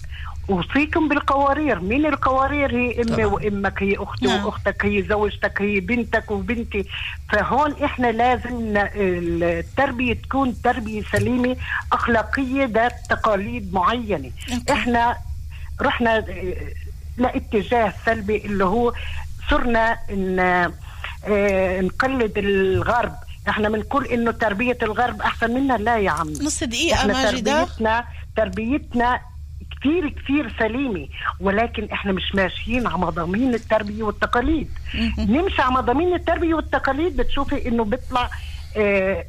أوصيكم 0.50 1.08
بالقوارير 1.08 1.80
مين 1.80 2.06
القوارير 2.06 2.72
هي 2.72 3.02
أمي. 3.02 3.26
وأمك 3.26 3.84
هي 3.84 3.96
أختي 3.98 4.26
نعم. 4.26 4.46
وأختك 4.46 4.86
هي 4.86 5.04
زوجتك 5.04 5.62
هي 5.62 5.80
بنتك 5.80 6.32
وبنتي 6.32 6.86
فهون 7.30 7.84
إحنا 7.84 8.12
لازم 8.12 8.74
التربية 8.76 10.14
تكون 10.14 10.62
تربية 10.62 11.04
سليمة 11.12 11.56
أخلاقية 11.92 12.66
ذات 12.66 12.94
تقاليد 13.10 13.74
معينة 13.74 14.32
أوكي. 14.54 14.74
إحنا 14.74 15.18
رحنا 15.82 16.18
آه، 16.18 16.56
لاتجاه 17.18 17.94
سلبي 18.06 18.46
اللي 18.46 18.66
هو 18.66 18.94
صرنا 19.50 19.98
آه، 20.40 20.72
نقلد 21.82 22.38
الغرب. 22.38 23.14
إحنا 23.50 23.70
بنقول 23.70 24.06
إنه 24.06 24.32
تربية 24.32 24.78
الغرب 24.84 25.22
أحسن 25.22 25.52
منا 25.52 25.74
لا 25.74 25.98
يا 25.98 26.12
عم. 26.12 26.30
نص 26.30 26.64
دقيقة 26.64 26.96
إحنا 26.96 27.14
ماجدة 27.14 27.64
تربيتنا 27.66 28.06
تربيتنا 28.38 29.20
كثير 29.80 30.10
كثير 30.10 30.56
سليمة. 30.60 31.08
ولكن 31.40 31.88
إحنا 31.94 32.12
مش 32.12 32.36
ماشيين 32.36 32.88
على 32.88 32.98
مضامين 32.98 33.54
التربية 33.54 34.04
والتقاليد. 34.04 34.70
نمشي 35.18 35.62
على 35.62 35.72
مضامين 35.72 36.14
التربية 36.14 36.54
والتقاليد 36.54 37.18
بتشوفي 37.18 37.68
إنه 37.68 37.84
بيطلع 37.84 38.30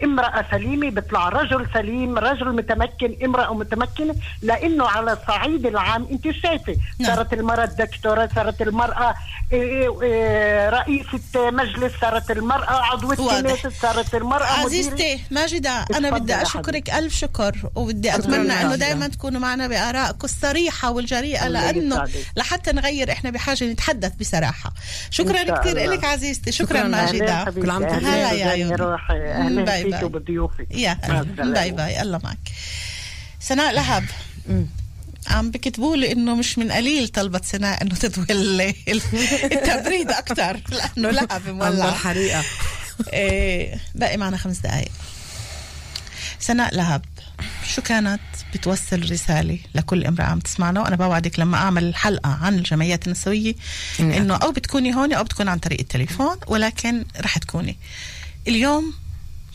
امرأة 0.05 0.44
سليمة 0.50 0.90
بيطلع 0.90 1.28
رجل 1.28 1.66
سليم 1.74 2.18
رجل 2.18 2.48
متمكن 2.57 3.16
امرأة 3.24 3.55
متمكنة 3.55 4.14
لأنه 4.42 4.88
على 4.88 5.12
الصعيد 5.12 5.66
العام 5.66 6.07
انت 6.11 6.22
شايفة 6.42 6.76
نعم. 6.98 7.14
صارت 7.16 7.33
المرأة 7.33 7.64
دكتورة 7.64 8.28
صارت 8.35 8.62
المرأة 8.62 9.14
آه 9.52 9.98
آه 10.05 10.70
رئيسة 10.70 11.50
مجلس 11.50 11.92
صارت 12.00 12.31
المرأة 12.31 12.72
عضوة. 12.83 13.14
كنيسة 13.40 13.70
صارت 13.83 14.14
المرأة 14.14 14.46
مديرة 14.46 14.64
عزيزتي 14.66 15.20
ماجدة 15.31 15.85
أنا 15.96 16.11
بدي 16.11 16.35
أشكرك 16.42 16.90
ألف 16.90 17.14
شكر 17.14 17.57
وبدي 17.74 18.14
أتمنى 18.14 18.52
أنه. 18.52 18.74
دائما 18.76 19.09
تكونوا 19.09 19.40
معنا 19.40 19.66
بآرائكم 19.68 20.18
الصريحة 20.24 20.90
والجريئة 20.90 21.48
لأنه. 21.48 22.09
لحتى 22.37 22.72
نغير 22.72 23.12
إحنا 23.12 23.31
بحاجة 23.31 23.64
نتحدث 23.64 24.12
بصراحة 24.20 24.72
شكرا 25.11 25.59
كثير. 25.61 25.90
لك 25.90 26.05
عزيزتي 26.05 26.52
شكرا, 26.52 26.66
شكراً. 26.78 26.88
ماجدة 26.88 27.44
كل 27.62 27.70
عام 27.70 27.83
هلا 27.85 27.96
أهلا 27.96 28.33
يا 28.33 28.46
عيوني. 28.46 28.70
يا 28.72 28.76
روحي 28.76 29.32
bye 29.33 29.46
أهلا 29.47 29.64
bye. 29.64 29.83
فيك 29.92 30.03
وبضيوفك 30.03 30.66
يا. 30.71 30.99
bye 31.38 31.70
bye. 31.70 32.02
الله 32.03 32.21
معك. 32.25 32.38
سناء 33.40 33.73
لهب. 33.75 34.05
عم 35.29 35.51
بكتبوا 35.51 35.97
لي 35.97 36.12
إنه 36.12 36.35
مش 36.37 36.59
من 36.59 36.73
قليل 36.73 37.09
طلبت 37.09 37.45
سناء 37.45 37.83
إنه 37.83 37.97
ال- 38.31 38.61
التبريد 39.53 40.11
أكثر 40.11 40.61
لأنه 40.71 41.11
لهب 41.11 41.42
الله 41.49 41.53
مولع 41.53 41.90
حريقة. 41.92 42.42
إيه، 43.12 43.79
باقي 43.95 44.16
معنا 44.16 44.37
خمس 44.37 44.59
دقائق 44.59 44.90
سناء 46.40 46.75
لهب 46.75 47.03
شو 47.75 47.83
كانت 47.83 48.21
بتوصل 48.55 49.11
رسالة 49.11 49.59
لكل 49.75 50.07
امرأة 50.07 50.25
عم 50.25 50.38
تسمعنا 50.40 50.81
وأنا 50.81 50.97
بوعدك 50.97 51.38
لما 51.38 51.57
أعمل 51.57 51.95
حلقة 51.95 52.38
عن 52.42 52.55
الجمعيات 52.55 53.07
النسوية 53.07 53.55
إنه 54.01 54.37
أو 54.37 54.53
بتكوني 54.53 54.95
هون 54.95 55.12
أو 55.12 55.25
بتكون 55.25 55.49
عن 55.49 55.59
طريق 55.59 55.81
التليفون 55.81 56.37
ولكن 56.47 57.05
رح 57.21 57.38
تكوني. 57.38 57.77
اليوم 58.49 58.95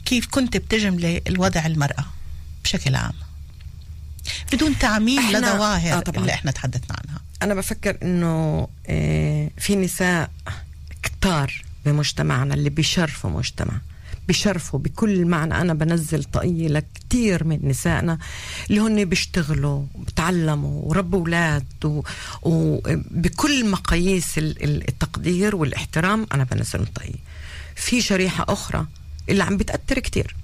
كيف 0.08 0.28
كنت 0.32 0.58
بتجملي 0.58 1.22
الوضع 1.28 1.66
المرأة 1.66 2.06
بشكل 2.64 2.96
عام. 2.96 3.14
بدون 4.54 4.78
تعميم 4.80 5.32
لظواهر 5.32 5.98
آه 5.98 6.00
طبعاً. 6.00 6.22
اللي 6.22 6.34
إحنا 6.34 6.52
تحدثنا 6.52 6.96
عنها. 7.04 7.22
أنا 7.42 7.54
بفكر 7.56 7.98
إنه 8.04 8.68
آه، 8.88 9.50
في 9.58 9.76
نساء 9.76 10.32
كتار 11.04 11.62
بمجتمعنا 11.86 12.54
اللي 12.54 12.70
بيشرفوا 12.70 13.30
مجتمع 13.30 13.74
بيشرفوا 14.28 14.80
بكل 14.80 15.26
معنى. 15.26 15.62
أنا 15.62 15.74
بنزل 15.74 16.24
طاقية 16.24 16.68
لكثير 16.68 17.44
من 17.44 17.60
نسائنا 17.64 18.18
اللي 18.70 18.82
هن 18.82 19.06
بيشتغلوا 19.06 19.86
بتعلموا 19.96 20.82
وربوا 20.86 21.20
أولاد 21.20 21.66
و- 21.86 22.02
وبكل 22.42 23.70
مقاييس 23.70 24.38
ال- 24.38 24.64
ال- 24.64 24.88
التقدير 24.90 25.56
والإحترام 25.56 26.28
أنا 26.34 26.44
بنزل 26.44 26.86
طاقية. 26.86 27.16
في 27.76 28.02
شريحة 28.02 28.46
أخرى 28.50 28.86
اللي 29.30 29.44
عم 29.44 29.58
بتأثر 29.58 30.00
كتير. 30.00 30.36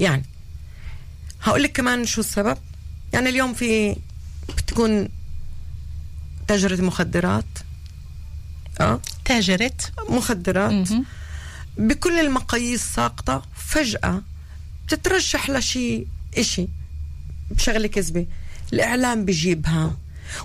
يعني 0.00 0.24
هقول 1.42 1.62
لك 1.62 1.72
كمان 1.72 2.06
شو 2.06 2.20
السبب. 2.20 2.58
يعني 3.12 3.28
اليوم 3.28 3.54
في 3.54 3.96
بتكون 4.48 5.08
تاجرة 6.48 6.82
مخدرات. 6.82 7.44
آه؟ 8.80 9.00
تاجرة. 9.24 9.72
مخدرات. 10.08 10.72
مهم. 10.90 11.04
بكل 11.78 12.18
المقاييس 12.20 12.82
ساقطة. 12.84 13.42
فجأة 13.56 14.22
بتترشح 14.86 15.50
لشي 15.50 16.06
إشي. 16.38 16.68
بشغلة 17.50 17.88
كذبة. 17.88 18.26
الإعلام 18.72 19.24
بيجيبها 19.24 19.96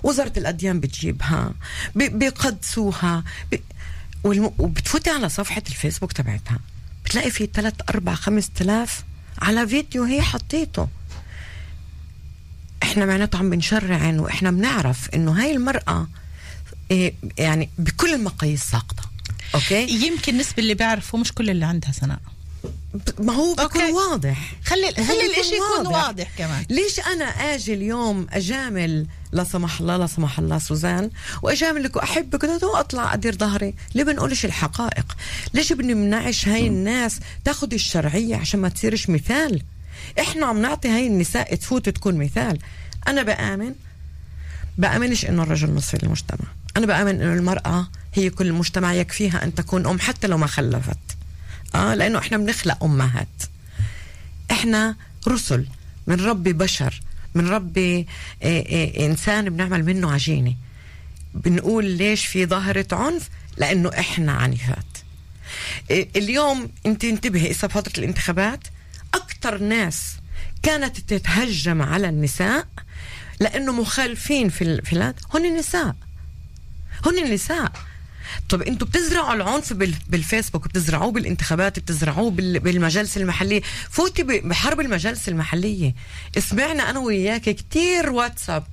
وزارة 0.02 0.32
الأديان 0.36 0.80
بتجيبها. 0.80 1.52
بي- 1.94 2.08
بيقدسوها. 2.08 3.24
بي. 3.50 3.62
وبتفوتي 4.24 5.10
على 5.10 5.28
صفحة 5.28 5.62
الفيسبوك 5.68 6.12
تبعتها. 6.12 6.58
بتلاقي 7.08 7.30
في 7.30 7.48
ثلاث 7.54 7.74
أربع 7.90 8.14
خمس 8.14 8.50
تلاف 8.50 9.04
على 9.38 9.68
فيديو 9.68 10.04
هي 10.04 10.22
حطيته. 10.22 10.88
إحنا 12.82 13.06
معناته 13.06 13.38
عم 13.38 13.50
بنشرعن 13.50 14.18
وإحنا 14.18 14.50
بنعرف 14.50 15.10
إنه 15.14 15.32
هاي 15.32 15.52
المرأة 15.52 16.08
إيه 16.90 17.14
يعني 17.38 17.70
بكل 17.78 18.14
المقاييس 18.14 18.64
ساقطة. 18.64 19.02
okay؟ 19.54 20.06
يمكن 20.06 20.38
نسبة 20.38 20.58
اللي 20.62 20.74
بيعرفوا 20.74 21.18
مش 21.20 21.32
كل 21.32 21.50
اللي 21.50 21.64
عندها 21.64 21.92
سناء 21.92 22.20
ما 23.18 23.32
هو 23.32 23.54
بيكون 23.54 23.80
okay. 23.82 23.92
واضح. 23.92 24.52
خلي 24.64 24.82
ما 24.98 25.06
خلي 25.06 25.26
الإشي 25.26 25.54
يكون 25.54 25.86
واضح. 25.86 26.30
كمان. 26.38 26.64
ليش 26.70 27.00
أنا 27.00 27.24
آجي 27.24 27.74
اليوم 27.74 28.26
أجامل 28.30 29.06
لا 29.32 29.44
سمح 29.44 29.80
الله 29.80 29.96
لا 29.96 30.06
سمح 30.06 30.38
الله 30.38 30.58
سوزان 30.58 31.10
واجاملك 31.42 31.96
واحبك 31.96 32.44
وده- 32.44 32.66
واطلع 32.68 33.14
أدير 33.14 33.34
ظهري. 33.36 33.74
ليه 33.94 34.04
بنقولش 34.04 34.44
الحقائق؟ 34.44 35.16
ليش 35.54 35.72
بنمنعش 35.72 36.48
هاي 36.48 36.66
الناس 36.66 37.20
تاخد 37.44 37.74
الشرعية 37.74 38.36
عشان 38.36 38.60
ما 38.60 38.68
تصيرش 38.68 39.10
مثال؟ 39.10 39.62
إحنا 40.20 40.46
عم 40.46 40.62
نعطي 40.62 40.88
هاي 40.88 41.06
النساء 41.06 41.54
تفوت 41.54 41.88
تكون 41.88 42.14
مثال. 42.18 42.58
أنا 43.08 43.22
بآمن 43.22 43.74
بآمنش 44.78 45.24
إنه 45.24 45.42
الرجل 45.42 45.70
نصف 45.74 45.94
المجتمع. 46.04 46.48
أنا 46.76 46.86
بآمن 46.86 47.22
إنه 47.22 47.34
المرأة 47.34 47.88
هي 48.14 48.30
كل 48.30 48.46
المجتمع 48.46 48.94
يكفيها 48.94 49.44
أن 49.44 49.54
تكون 49.54 49.86
أم 49.86 49.98
حتى 49.98 50.26
لو 50.26 50.38
ما 50.38 50.46
خلفت. 50.46 50.98
آه 51.74 51.94
لأنه 51.94 52.18
إحنا 52.18 52.36
بنخلق 52.38 52.84
أمهات. 52.84 53.28
إحنا 54.50 54.96
رسل 55.28 55.66
من 56.06 56.20
ربي 56.20 56.52
بشر 56.52 57.00
من 57.34 57.48
ربي 57.48 58.06
إيه 58.42 58.66
إيه 58.66 59.06
إنسان 59.06 59.50
بنعمل 59.50 59.84
منه 59.84 60.12
عجينة. 60.12 60.54
بنقول 61.34 61.84
ليش 61.84 62.26
في 62.26 62.46
ظاهرة 62.46 62.86
عنف؟ 62.92 63.28
لأنه 63.56 63.90
إحنا 63.98 64.32
عنيفات 64.32 64.84
إيه 65.90 66.08
اليوم 66.16 66.68
إنت 66.86 67.04
انتبهي 67.04 67.50
اسا 67.50 67.68
فترة 67.68 67.92
الانتخابات 67.98 68.60
أكثر 69.14 69.58
ناس 69.58 70.14
كانت 70.62 70.98
تتهجم 71.00 71.82
على 71.82 72.08
النساء 72.08 72.66
لأنه 73.40 73.72
مخالفين 73.72 74.48
في 74.48 74.62
ال- 74.64 74.84
في 74.84 74.92
البلاد 74.92 75.20
هن 75.34 75.44
النساء 75.46 75.94
هن 77.06 77.18
النساء 77.26 77.72
طب 78.48 78.62
أنتوا 78.62 78.86
بتزرعوا 78.86 79.34
العنف 79.34 79.72
بال- 79.72 79.94
بالفيسبوك 80.08 80.68
بتزرعوه 80.68 81.12
بالانتخابات 81.12 81.78
بتزرعوه 81.78 82.30
بال- 82.30 82.58
بالمجالس 82.60 83.16
المحلية. 83.16 83.62
فوتي 83.90 84.22
بحرب 84.22 84.80
المجالس 84.80 85.28
المحلية. 85.28 85.94
سمعنا 86.38 86.90
أنا 86.90 86.98
وياك 86.98 87.42
كتير 87.42 88.10
واتساب. 88.10 88.64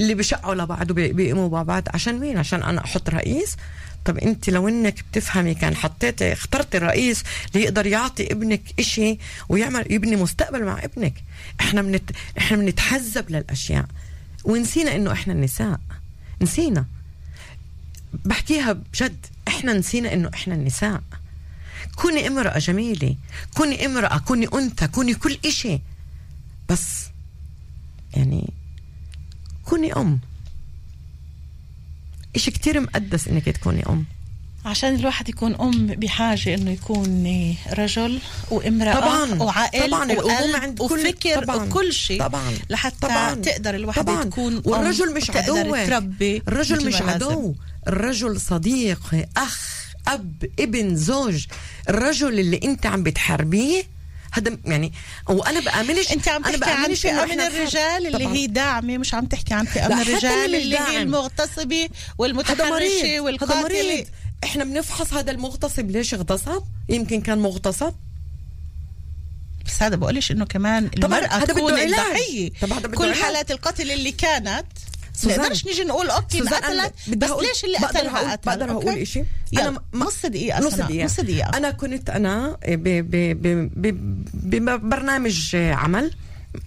اللي 0.00 0.14
بشقوا 0.14 0.54
لبعض 0.54 0.90
وبيقوموا 0.90 1.48
مع 1.48 1.62
بعض. 1.62 1.82
عشان 1.94 2.18
مين؟ 2.20 2.38
عشان 2.38 2.62
أنا 2.62 2.84
أحط 2.84 3.10
رئيس؟ 3.10 3.56
طب 4.04 4.18
انت 4.18 4.50
لو 4.50 4.68
إنك 4.68 5.04
بتفهمي 5.12 5.54
كان 5.54 5.76
حطيتي 5.76 6.32
اخترتي 6.32 6.76
الرئيس 6.76 7.22
اللي 7.54 7.64
يقدر 7.64 7.86
يعطي 7.86 8.32
ابنك 8.32 8.62
إشي 8.78 9.18
ويعمل 9.48 9.92
يبني 9.92 10.16
مستقبل 10.16 10.64
مع 10.64 10.84
ابنك. 10.84 11.14
إحنا 11.60 11.82
منت 11.82 12.10
إحنا 12.38 12.56
بنتحزب 12.56 13.30
للأشياء. 13.30 13.86
ونسينا 14.44 14.96
إنه 14.96 15.12
إحنا 15.12 15.32
النساء. 15.32 15.80
نسينا. 16.42 16.84
بحكيها 18.24 18.72
بجد. 18.72 19.26
إحنا 19.48 19.72
نسينا 19.72 20.12
إنه 20.12 20.30
إحنا 20.34 20.54
النساء. 20.54 21.02
كوني 21.96 22.26
امرأة 22.26 22.58
جميلة 22.58 23.16
كوني 23.54 23.86
امرأة 23.86 24.18
كوني 24.18 24.46
أنثى 24.54 24.88
كوني 24.88 25.14
كل 25.14 25.38
إشي. 25.46 25.80
بس 26.68 27.06
يعني 28.16 28.52
كوني 29.64 29.92
أم. 29.92 30.20
إشي 32.36 32.50
كتير 32.50 32.80
مقدس 32.80 33.28
إنك 33.28 33.44
تكوني 33.44 33.86
أم. 33.86 34.04
عشان 34.64 34.94
الواحد 34.94 35.28
يكون 35.28 35.54
أم 35.54 35.86
بحاجة 35.86 36.54
إنه 36.54 36.70
يكون 36.70 37.26
رجل 37.72 38.18
وامرأة 38.50 38.94
طبعاً. 38.94 39.42
وعقل 39.42 39.90
طبعاً 39.90 40.12
وقلب 40.12 40.56
عند 40.56 40.78
كل- 40.78 40.84
وفكر 40.98 41.44
طبعاً. 41.44 41.64
وكل 41.64 41.92
شيء 41.92 42.20
طبعاً. 42.20 42.54
لحتى 42.70 42.96
طبعاً. 43.00 43.34
تقدر 43.34 43.74
الواحدة 43.74 44.02
طبعاً. 44.02 44.24
تكون 44.24 44.62
والرجل 44.64 45.14
مش 45.14 45.30
عدوك 45.30 45.76
تربي 45.86 46.42
الرجل 46.48 46.86
مش. 46.86 47.02
عدو 47.02 47.54
الرجل 47.88 48.40
صديق 48.40 49.00
أخ 49.36 49.84
أب 50.08 50.44
ابن 50.60 50.96
زوج 50.96 51.44
الرجل 51.88 52.40
اللي 52.40 52.60
أنت 52.64 52.86
عم 52.86 53.02
بتحاربيه 53.02 53.82
هذا 54.32 54.58
يعني 54.64 54.92
وأنا 55.28 55.60
بامنش 55.60 56.12
أنت 56.12 56.28
عم 56.28 56.44
أنا 56.44 56.56
تحكي 56.56 56.72
عن 56.72 56.94
فئة 56.94 57.24
من 57.34 57.40
الرجال 57.40 58.06
اللي 58.06 58.18
طبعاً. 58.18 58.34
هي 58.34 58.46
داعمة 58.46 58.98
مش 58.98 59.14
عم 59.14 59.26
تحكي 59.26 59.54
عن 59.54 59.64
فئة 59.64 59.88
من 59.88 60.00
الرجال 60.00 60.44
اللي 60.44 60.62
اللي 60.62 60.78
هي. 60.78 61.02
المغتصبة 61.02 61.88
والمتحرشة 62.18 63.20
والقاتلة 63.20 64.04
إحنا 64.44 64.64
بنفحص 64.64 65.12
هذا 65.14 65.30
المغتصب 65.30 65.90
ليش 65.90 66.14
اغتصب؟ 66.14 66.62
يمكن 66.88 67.20
كان 67.20 67.38
مغتصب. 67.38 67.92
بس 69.66 69.82
هذا 69.82 69.96
بقولش 69.96 70.30
إنه 70.30 70.44
كمان 70.44 70.90
المرأة 70.96 71.44
تكون. 71.44 71.72
الضحية. 71.78 72.50
كل. 72.94 73.14
حالات 73.14 73.50
القتل 73.50 73.90
اللي 73.90 74.12
كانت. 74.12 74.66
نقدرش 75.24 75.66
نيجي 75.66 75.84
نقول 75.84 76.10
أوكي 76.10 76.38
انقتلت 76.40 76.94
بدي 77.06 77.16
بس 77.26 77.30
ليش 77.30 77.64
اللي 77.64 77.78
قتلها 77.78 78.32
قتل؟ 78.32 78.50
بقدر 78.50 78.70
إشي. 79.02 79.24
يلا 79.52 79.70
م- 79.70 79.78
نص 79.94 80.26
دقيقة 80.26 80.60
نص 80.60 80.74
دقيقة. 80.74 81.04
نص 81.04 81.20
دقيقة. 81.20 81.56
أنا 81.56 81.70
كنت 81.70 82.10
ب- 83.74 84.20
ببرنامج 84.34 85.56
عمل 85.56 86.14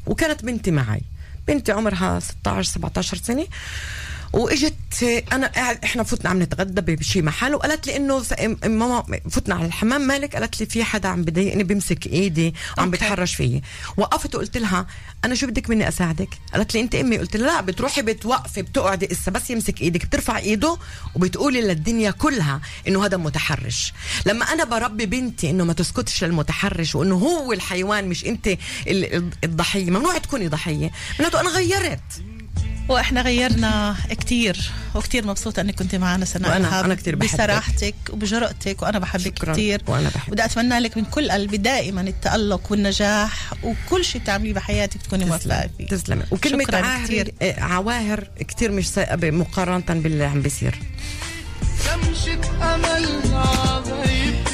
وكانت 0.06 0.46
بنتي 0.46 0.72
معي. 0.72 1.02
بنتي 1.48 1.72
عمرها 1.72 2.20
16 2.20 2.64
17 2.64 3.18
سنة. 3.18 3.48
وإجت 4.34 5.24
أنا 5.34 5.48
قاعد 5.48 5.80
إحنا 5.84 6.04
فتنا 6.04 6.30
عم 6.30 6.42
نتغدى 6.42 6.96
بشي 6.96 7.22
محل 7.22 7.56
وقالت 7.56 7.88
لي 7.88 7.96
إنه 7.96 8.24
ماما 8.66 9.04
فتنا 9.30 9.56
على 9.56 9.66
الحمام 9.66 10.02
مالك 10.02 10.36
قالت 10.36 10.60
لي 10.60 10.66
في 10.66 10.84
حدا 10.84 11.10
عم 11.10 11.24
بضايقني 11.24 11.64
بيمسك 11.64 12.08
إيدي 12.08 12.54
وعم. 12.78 12.92
بيتحرش 12.92 13.36
فيي. 13.36 13.62
وقفت 13.98 14.36
وقلت 14.36 14.58
لها 14.58 14.88
أنا 15.26 15.36
شو 15.36 15.48
بدك 15.48 15.70
مني 15.70 15.88
أساعدك؟ 15.88 16.30
قالت 16.54 16.74
لي 16.74 16.80
أنت 16.82 16.96
أمي؟ 16.96 17.18
قلت 17.18 17.38
لها 17.38 17.48
لا 17.48 17.62
بتروحي 17.62 18.02
بتوقفي 18.02 18.62
بتقعدي 18.62 19.12
إسا 19.12 19.32
بس 19.32 19.50
يمسك 19.50 19.82
إيدك 19.82 20.06
بترفع 20.06 20.38
إيده 20.38 20.78
وبتقولي 21.16 21.62
للدنيا 21.62 22.12
كلها 22.12 22.62
إنه 22.88 23.06
هذا 23.06 23.18
متحرش. 23.18 23.94
لما 24.26 24.46
أنا 24.46 24.64
بربي 24.64 25.06
بنتي 25.06 25.50
إنه 25.50 25.64
ما 25.64 25.74
تسكتش 25.74 26.24
للمتحرش 26.24 26.96
وإنه 26.96 27.16
هو 27.16 27.54
الحيوان 27.54 28.08
مش 28.10 28.26
أنت 28.26 28.48
ال- 28.48 28.58
ال- 28.88 29.30
الضحية 29.44 29.86
ممنوع 29.90 30.18
تكوني 30.18 30.48
ضحية. 30.48 30.92
معناته 31.20 31.40
أنا 31.42 31.50
غيرت. 31.50 32.02
وإحنا 32.90 33.22
غيرنا 33.22 33.96
كتير 34.10 34.72
وكتير 34.96 35.28
مبسوطة 35.28 35.62
إنك 35.62 35.76
كنت 35.76 35.96
معنا 35.96 36.26
سناء 36.26 36.52
وأنا- 36.52 36.74
أنا 36.74 36.96
كتير 36.96 37.16
بحبك. 37.16 37.34
بصراحتك 37.34 37.96
وبجرأتك 38.10 38.82
وأنا 38.82 39.00
بحبك 39.00 39.24
شكراً. 39.38 39.54
كتير 39.54 39.82
وأنا 39.88 40.10
بحبك. 40.10 40.32
بدي 40.34 40.46
اتمنى 40.46 40.80
لك 40.80 40.98
من 40.98 41.06
كل 41.06 41.32
قلبي 41.32 41.58
دائما 41.58 42.02
التألق 42.02 42.72
والنجاح 42.72 43.54
وكل 43.64 44.06
شيء 44.06 44.22
بتعمليه 44.22 44.54
بحياتك 44.54 45.02
تكوني 45.02 45.26
موفقة 45.26 45.70
فيه 45.78 45.88
تسلمي 45.88 46.24
وكلمة 46.32 46.64
شكراً 46.64 46.78
عاهر 46.86 47.06
كتير. 47.06 47.34
آه، 47.42 47.60
عواهر 47.62 48.28
كتير 48.40 48.72
مش 48.72 48.88
مقارنة 49.24 49.84
باللي 50.02 50.24
عم 50.26 50.42
بيصير 50.42 50.80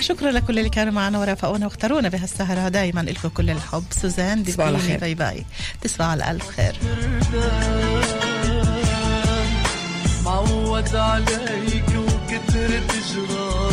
شكرا 0.03 0.31
لكل 0.31 0.59
اللي 0.59 0.69
كانوا 0.69 0.93
معنا 0.93 1.19
ورافقونا 1.19 1.65
واختارونا 1.65 2.09
بهالسهرة. 2.09 2.69
دائما 2.69 3.01
لكم 3.01 3.29
كل 3.29 3.49
الحب. 3.49 3.83
سوزان 3.91 4.43
خير. 4.79 4.99
bye 4.99 5.15
bye. 5.15 5.45
تصبحوا 5.81 6.11
على 6.11 6.31
ألف 6.31 6.49
خير. 6.49 6.75
معود 10.25 10.95
عليك 10.95 11.89
وكترت 11.89 12.91
جراح 13.15 13.63